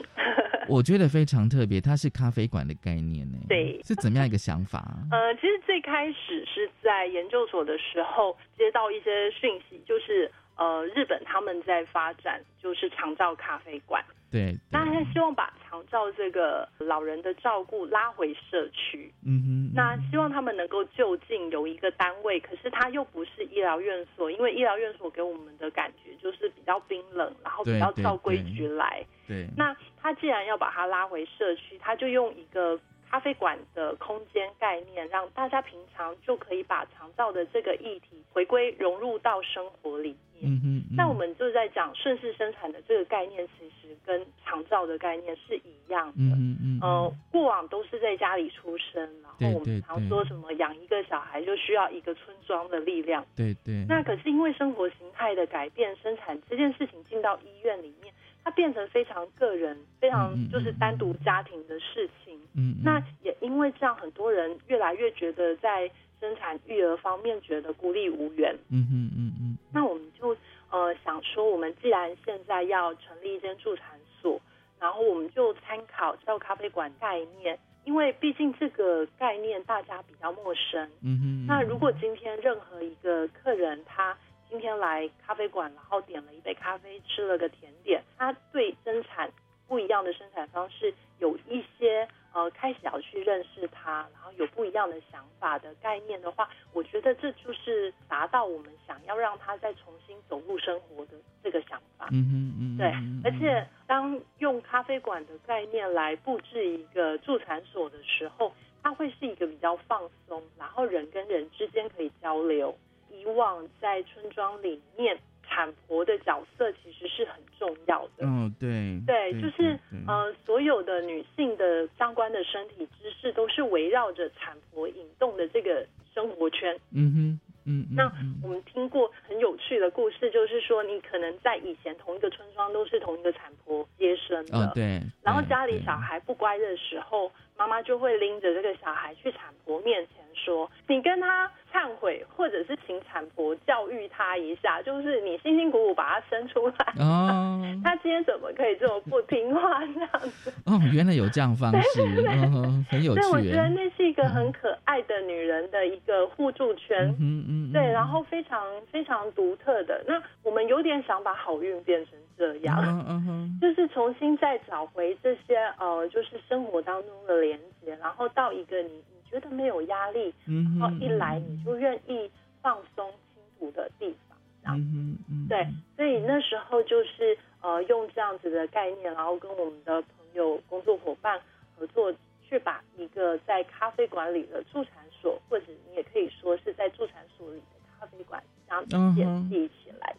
[0.69, 3.39] 我觉得非常特别，它是咖啡馆的概念呢。
[3.49, 5.03] 对是怎么样一个想法啊？
[5.11, 19.13] 呃，其实最开始是在研究所的时候接到一些讯息，就是呃，日本他们在发展就是长照咖啡馆，对，那他希望把长照这个老人的照顾拉回社区。
[19.25, 29.05] 嗯哼，那希望他们能够就近有一个单位，可是他又不是医疗院所，因为医疗院所给我们的感觉就是比较冰冷，然后比较照规矩来。
[29.29, 32.81] 对，那他既然要把它拉回社区，他就用一个
[33.11, 40.17] 咖啡馆的空间概念，让大家平常就可以把长照的这个议题回归融入到生活里面。
[40.43, 46.15] 嗯嗯，那我们就在讲顺势生产的这个概念，其实跟长照的概念是一样的。
[46.19, 53.25] 嗯嗯呃，过往都是在家里出生，然后我们常说什么养一个小孩就需要一个村庄的力量。
[53.35, 53.87] 对对。
[53.89, 58.13] 那可是因为生活形态的改变，生产这件事情进到医院里面，
[58.47, 62.39] 它变成非常个人、非常就是单独家庭的事情。
[62.55, 62.77] 嗯。
[62.85, 65.91] 那也因为这样，很多人越来越觉得在
[66.21, 68.55] 生产育儿方面觉得孤立无援。
[68.71, 69.59] 嗯嗯嗯嗯。
[69.73, 70.37] 那我们就
[70.71, 74.41] 呃想说，我们既然现在要成立一间助产所。
[74.79, 80.89] 然后我们就参考叫咖啡馆概念，因为毕竟这个概念大家比较陌生。
[81.03, 81.47] 嗯哼。
[81.49, 84.17] 那如果今天任何一个客人他
[84.49, 89.31] 今天来咖啡馆，然后点了一杯咖啡，吃了个甜点，他对生产
[89.67, 102.09] 不一样的生产方式有一些呃开始要去认识它，然后有不一样的想法的概念的话，我觉得这就是达到我们想要让他再重新走入生活的这个想法。
[102.13, 102.79] 嗯嗯嗯。
[102.79, 102.93] 对，
[103.25, 112.77] 而且当用咖啡馆的概念来布置一个助产所的时候，它会是一个比较放松，然后人跟人之间可以交流。
[113.11, 118.25] 以往在村庄里面，产婆的角色其实是很重要的。
[118.25, 119.01] 嗯，对。
[119.07, 126.79] 对，就是呃，所有的女性的相关的身体知识都是围绕着产婆引动的这个生活圈。
[126.93, 127.41] 嗯哼。
[127.69, 128.05] 嗯，那
[128.45, 135.03] 我们听过很有趣的故事，就是说你可能在以前同一个村庄都是同一个产婆接生的，对。
[135.21, 137.29] 然后家里小孩不乖的时候，
[137.59, 152.03] 妈妈就会拎着这个小孩去产婆面前说：“你跟他忏悔，或者是请产婆教育他一下，就是你辛辛苦苦把他生出来，哦， 他今天怎么可以这么不听话这样子？”哦，原来有这样方式，
[152.91, 153.21] 很有趣。
[153.21, 157.09] 对，我觉得那是一个很可爱的女人的一个互助圈。
[157.21, 157.73] 嗯嗯。
[157.73, 160.03] 对，然后非常非常独特的。
[160.07, 170.35] 那我们有点想把好运变成这样，嗯哼，就是重新再找回这些呃，就是生活当中的连接，然后到一个你你觉得没有压力，
[170.79, 172.31] 然后一来你就愿意
[172.61, 175.67] 放松倾吐的地方，这样，嗯嗯，对，
[175.97, 181.41] 所以那时候就是呃用这样子的概念，然后跟我们的朋友、工作伙伴
[181.77, 182.13] 合作，
[182.47, 190.15] 去把一个在咖啡馆里的助产所，或者你也可以说是在助产所里的咖啡馆，这样子建立起来。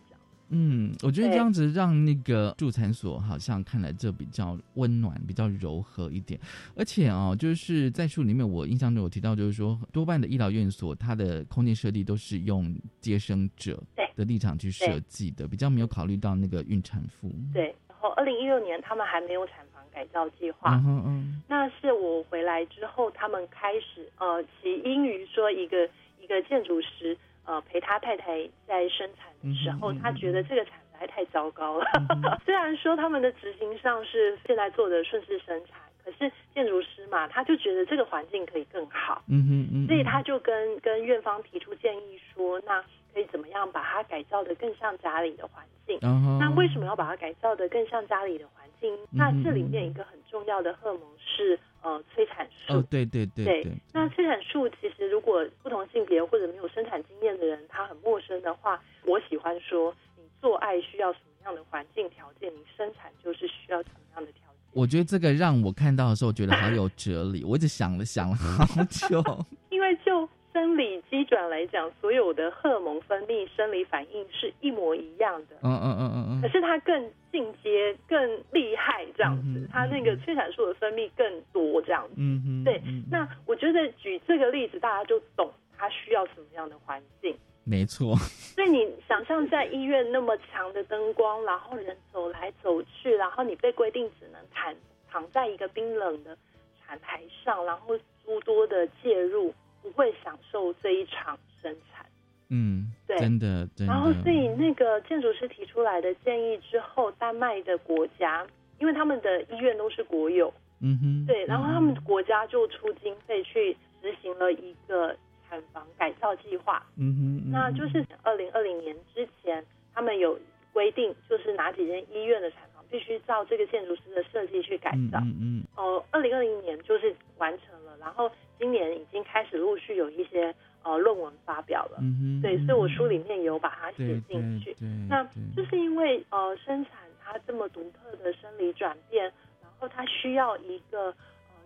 [0.50, 6.39] 嗯，我觉得这样子让那个助产所好像看来这比较温暖、比较柔和一点。
[6.76, 13.82] 而且哦，就是在书里面我印象中有提到，就是说多半的医疗院所它的空间设计都是用接生者
[14.16, 17.30] 的立场去设计的，比较没有考虑到那个孕产妇。
[17.54, 25.89] 对，然后二零一六年他们还没有产房改造计划，嗯嗯，那是我回来之后，他们开始呃起因于说一个
[26.22, 27.18] 一个建筑师。
[27.48, 31.86] 呃，陪他太太在生产的时候，他觉得这个产还太糟糕了。
[32.43, 39.24] 虽然说他们的执行上是现在做的顺势生产，可是建筑师嘛，他就觉得这个环境可以更好。
[39.30, 39.88] 嗯哼嗯。
[39.88, 42.84] 所以他就跟跟院方提出建议说，那
[43.14, 45.98] 可以怎么样把它改造的更像家里的环境？
[46.38, 48.93] 那为什么要把它改造的更像家里的环境？
[49.10, 51.58] 那这里面一个很重要的荷尔蒙是。
[51.82, 52.74] 呃，催产素。
[52.74, 53.72] 哦，对对对对。
[53.94, 64.58] 那催产素其实，如果不同性别或者没有生产经验的人，他很陌生的话，我喜欢说，你做爱需要什么样的环境条件，你生产就是需要什么样的条件。
[64.74, 67.44] 我觉得这个让我看到的时候，觉得好有哲理。
[67.44, 69.24] 我一直想了想了好久。
[69.72, 75.55] 因为就生理机转来讲，所有的荷尔蒙分泌、生理反应是一模一样的。
[75.62, 76.41] 嗯嗯嗯嗯嗯。
[76.41, 82.16] 可是它更进阶、更厉害，这样子，它那个催产素的分泌更多，这样子。
[82.18, 82.64] 嗯嗯。
[82.64, 82.82] 对，
[83.12, 85.47] 那我觉得举这个例子，大家就懂
[85.78, 87.38] 它需要什么样的环境。
[87.64, 88.16] 没错。
[88.16, 94.74] 所以你想象在医院那么强的灯光，然后人走来走去，然后你被规定只能躺
[95.08, 96.36] 躺在一个冰冷的
[96.84, 97.95] 产台上，然后
[98.26, 99.53] 诸多的介入。
[99.82, 102.06] 不会享受这一场生产，
[102.50, 103.94] 嗯，对，真的，真的。
[103.94, 108.46] 然后，所以那个建筑师提出来的建议之后，丹麦的国家，
[108.80, 115.16] 因为他们的医院都是国有，嗯哼，对，然后他们国家就出经费去执行了一个
[115.50, 119.64] 产房改造计划，嗯哼，那就是二零二零年之前，
[119.94, 120.40] 他们有
[120.74, 128.32] 规定，就是哪几间医院的产房必须照这个建筑师的设计去改造，嗯嗯，哦，二零二零年就是完成了，然后。
[128.60, 134.76] 今年已经开始陆续有一些呃论文发表了，嗯对，所以我书里面有把它写进去。
[135.08, 135.24] 那
[135.56, 139.26] 就是因为呃生产它这么独特的生理转变，
[139.62, 141.16] 然后它需要一个呃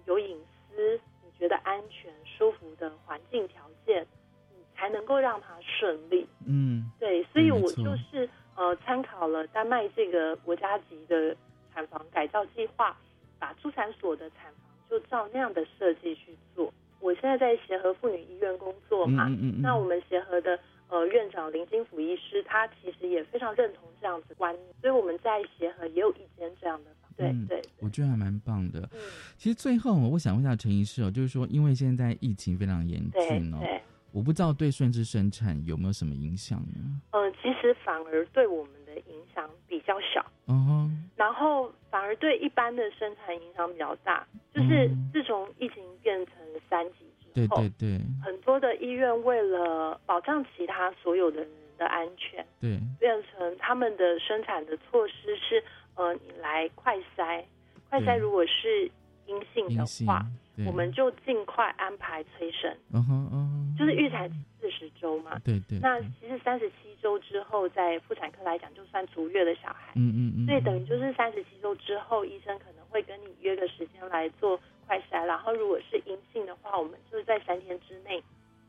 [0.05, 4.05] 有隐私，你觉得安全、舒服的环境条件，
[4.49, 6.27] 你才能够让它顺利。
[6.45, 11.35] 嗯，对，所以我就是呃参考了丹麦这个国家级的
[11.73, 12.95] 产房改造计划，
[13.39, 16.73] 把助产所的产房就照那样的设计去做。
[16.99, 27.09] 我现在在协和妇女医院工作嘛，嗯嗯嗯嗯那我们协和的呃院长林金福医师，他其实也非常认同这样子观念，所以我们在协和也有一间这样的房。
[27.17, 28.81] 对嗯对，我觉得还蛮棒的。
[28.93, 28.99] 嗯
[29.37, 33.81] 其实最后我想问一下陈医师哦，就是说，因为现在疫情非常严峻哦，对，
[34.11, 37.01] 我不知道对顺治生产有没有什么影响呢？
[37.11, 40.21] 呃，其实反而对我们的影响比较小。
[40.45, 46.35] 哦哼，然后反而对一般的生产影响比较大，就是嗯自从疫情变成
[46.69, 55.63] 三级对之后，对对很多的医院为了保障其他所有的人的安全，对，变成他们的生产的措施是，
[55.95, 57.41] 呃，你来快筛，
[57.89, 58.91] 快筛如果是
[59.27, 65.39] 阴性的话，对我们就尽快安排催生，嗯哼嗯，就是预产期四十周嘛。
[65.43, 78.21] 对对，那其实三十七周之后，在妇产科来讲，就算足月的小孩，嗯嗯嗯，所以等于就是三十七周之后，医生可能会跟你约个时间来做快筛，然后如果是阴性的话，我们就是在三天之内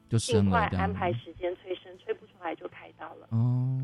[0.08, 3.26] 就尽快安排时间催生，催不出来就开刀了。
[3.30, 3.76] 哦，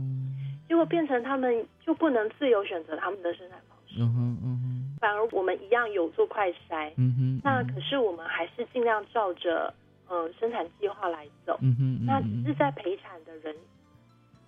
[0.69, 9.73] 结果变成他们就不能自由选择他们的生产方式，嗯哼嗯哼反而我们一样有做快筛，嗯哼，那可是我们还是尽量照着
[10.09, 11.59] 呃生产计划来走。
[11.63, 13.55] 嗯哼嗯那只是在陪产的人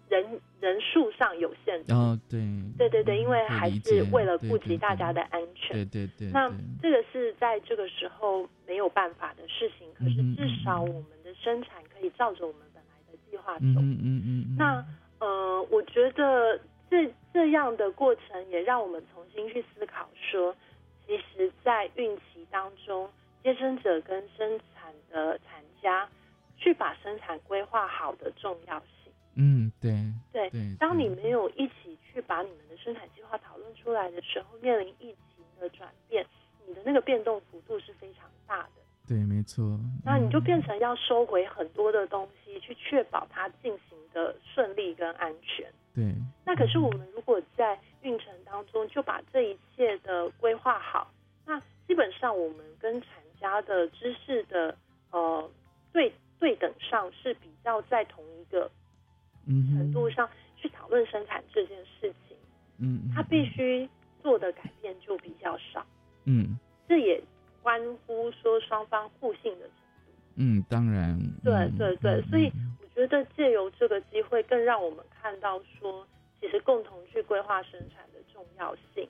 [0.09, 1.93] 人人数上有限制。
[1.93, 2.41] 哦对
[2.79, 5.77] 对对对，因为还是为了顾及大家的安全。
[5.77, 13.61] 对对对，那对这个是在这个时候没有办法的事情，可是至少我们的生产可以照着我们本来的计划走。
[13.61, 14.85] 嗯嗯嗯嗯，那
[15.21, 16.59] 呃，我觉得
[16.91, 20.55] 这这样的过程也让我们重新去思考说，
[21.07, 23.09] 其实，在孕期当中，
[23.43, 26.09] 接生者跟生产的产家
[26.57, 29.13] 去把生产规划好的重要性。
[29.37, 29.93] 嗯对
[30.33, 36.27] 对，对，当你没有一起去把你们的生产计划讨论出来的时候，面临疫情的转变，
[36.67, 38.71] 你的那个变动幅度是非常大的。
[39.09, 45.67] 对没错，那你就嗯变成要收回很多的东西，去确保它进行的顺利跟安全。
[45.95, 46.15] 对。
[46.45, 51.11] 那可是我们如果在运程当中就把这一切的规划好，
[51.47, 53.11] 那基本上我们跟产
[53.41, 54.77] 家的知识的
[55.11, 55.51] 呃
[55.93, 58.71] 对对等上是比较在同一个
[59.47, 62.37] 嗯程度上去讨论生产这件事情，
[62.79, 63.89] 嗯嗯它必须
[64.23, 65.85] 做的改变就比较少。
[66.25, 66.59] 嗯。
[66.89, 67.23] 这也
[67.63, 69.69] 关乎说双方互信的程
[70.05, 70.13] 度。
[70.37, 71.17] 嗯当然。
[71.45, 76.07] 对嗯对对，嗯所以我觉得借由这个机会，更让我们看到说，
[76.39, 79.09] 其实共同去规划生产的重要性。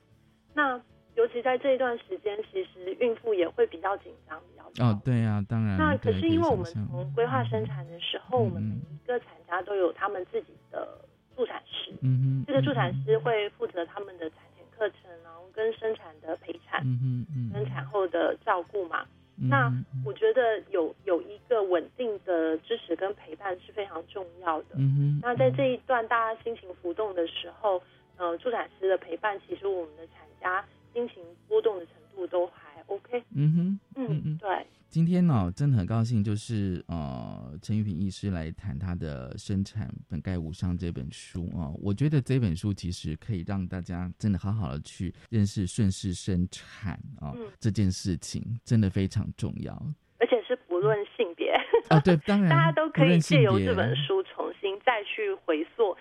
[0.55, 0.81] 那
[1.17, 10.97] 尤其在这一段时间，其实孕妇也会比较紧张，比较哦对啊当然那可是因为我们从规划生产的时候，我们每一个产家都有他们自己的
[11.35, 19.05] 助产师，嗯哼这个助产师会负责他们的产前课程，然后跟生产的陪产，嗯哼嗯跟产后的照顾嘛。
[19.41, 19.73] 嗯那
[20.05, 24.77] 我觉得有有一个稳定的支持跟陪伴是非常重要的。
[24.77, 27.83] 嗯哼那在这一段大家心情浮动的时候，
[28.17, 33.23] 呃，助产师的陪伴，其实我们的产家心情波动的程度都还 OK。
[33.35, 34.67] 嗯哼嗯嗯，对。
[34.91, 49.73] 今天呢、真的很高兴，就是呃，陈玉平医师来谈他的《生产本该无伤》这本书啊、我觉得这本书其实可以让大家真的好好的去认识顺势生产啊、嗯这件事情，真的非常重要
[50.19, 51.53] 而且是不论性别
[51.89, 52.01] 啊。
[52.01, 55.97] 对，当然 大家都可以借由这本书重新再去回溯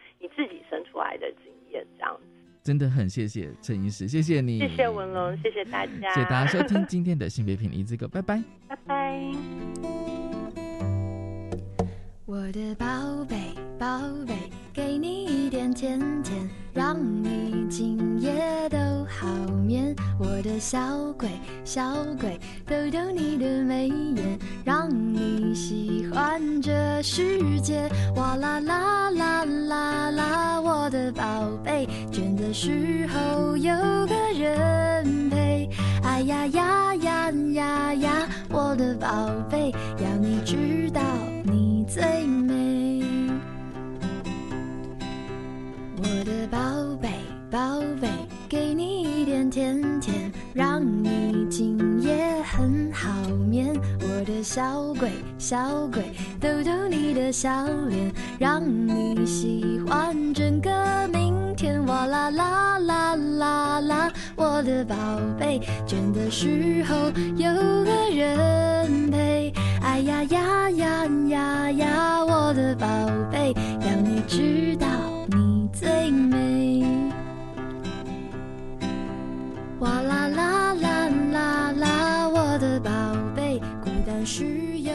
[2.69, 8.43] 真的很谢谢陈医师，谢谢你，谢谢文龙，谢谢大家，谢谢大家收听今天的性别平离这个，拜拜。
[8.67, 9.19] 拜拜。
[12.27, 12.85] 我的宝
[13.27, 13.35] 贝，
[13.79, 13.87] 宝
[14.27, 14.35] 贝，
[14.71, 19.27] 给你一点甜甜，让你今夜都好
[19.65, 19.95] 眠。
[20.19, 21.27] 我的小鬼，
[21.65, 21.81] 小
[22.19, 27.89] 鬼，逗逗你的眉眼，让你喜欢这世界。
[28.15, 31.87] 哇啦啦啦啦啦，我的宝贝，
[32.19, 33.73] 倦的时候有
[34.07, 35.69] 个人陪。
[36.03, 39.71] 哎呀呀呀呀呀，我的宝贝，
[40.03, 41.01] 要你知道
[41.43, 43.01] 你最美。
[45.95, 46.59] 我的宝
[47.01, 47.09] 贝，
[47.49, 48.09] 宝贝，
[48.49, 53.09] 给你一点甜甜，让你今夜很好
[53.49, 53.73] 眠。
[54.01, 56.03] 我的小鬼，小鬼，
[56.41, 60.69] 逗逗你的笑脸，让你喜欢整个
[61.13, 61.85] 明天。
[61.87, 64.95] 哇啦啦啦啦啦，我的宝
[65.37, 66.95] 贝，倦的时候
[67.35, 67.53] 有
[67.83, 69.51] 个人陪。
[69.81, 72.87] 哎呀呀呀呀呀，我的宝
[73.29, 74.87] 贝，让你知道
[75.31, 76.85] 你最美。
[79.79, 82.89] 哇啦啦啦啦啦，我的宝
[83.35, 84.45] 贝，孤单时
[84.77, 84.93] 有。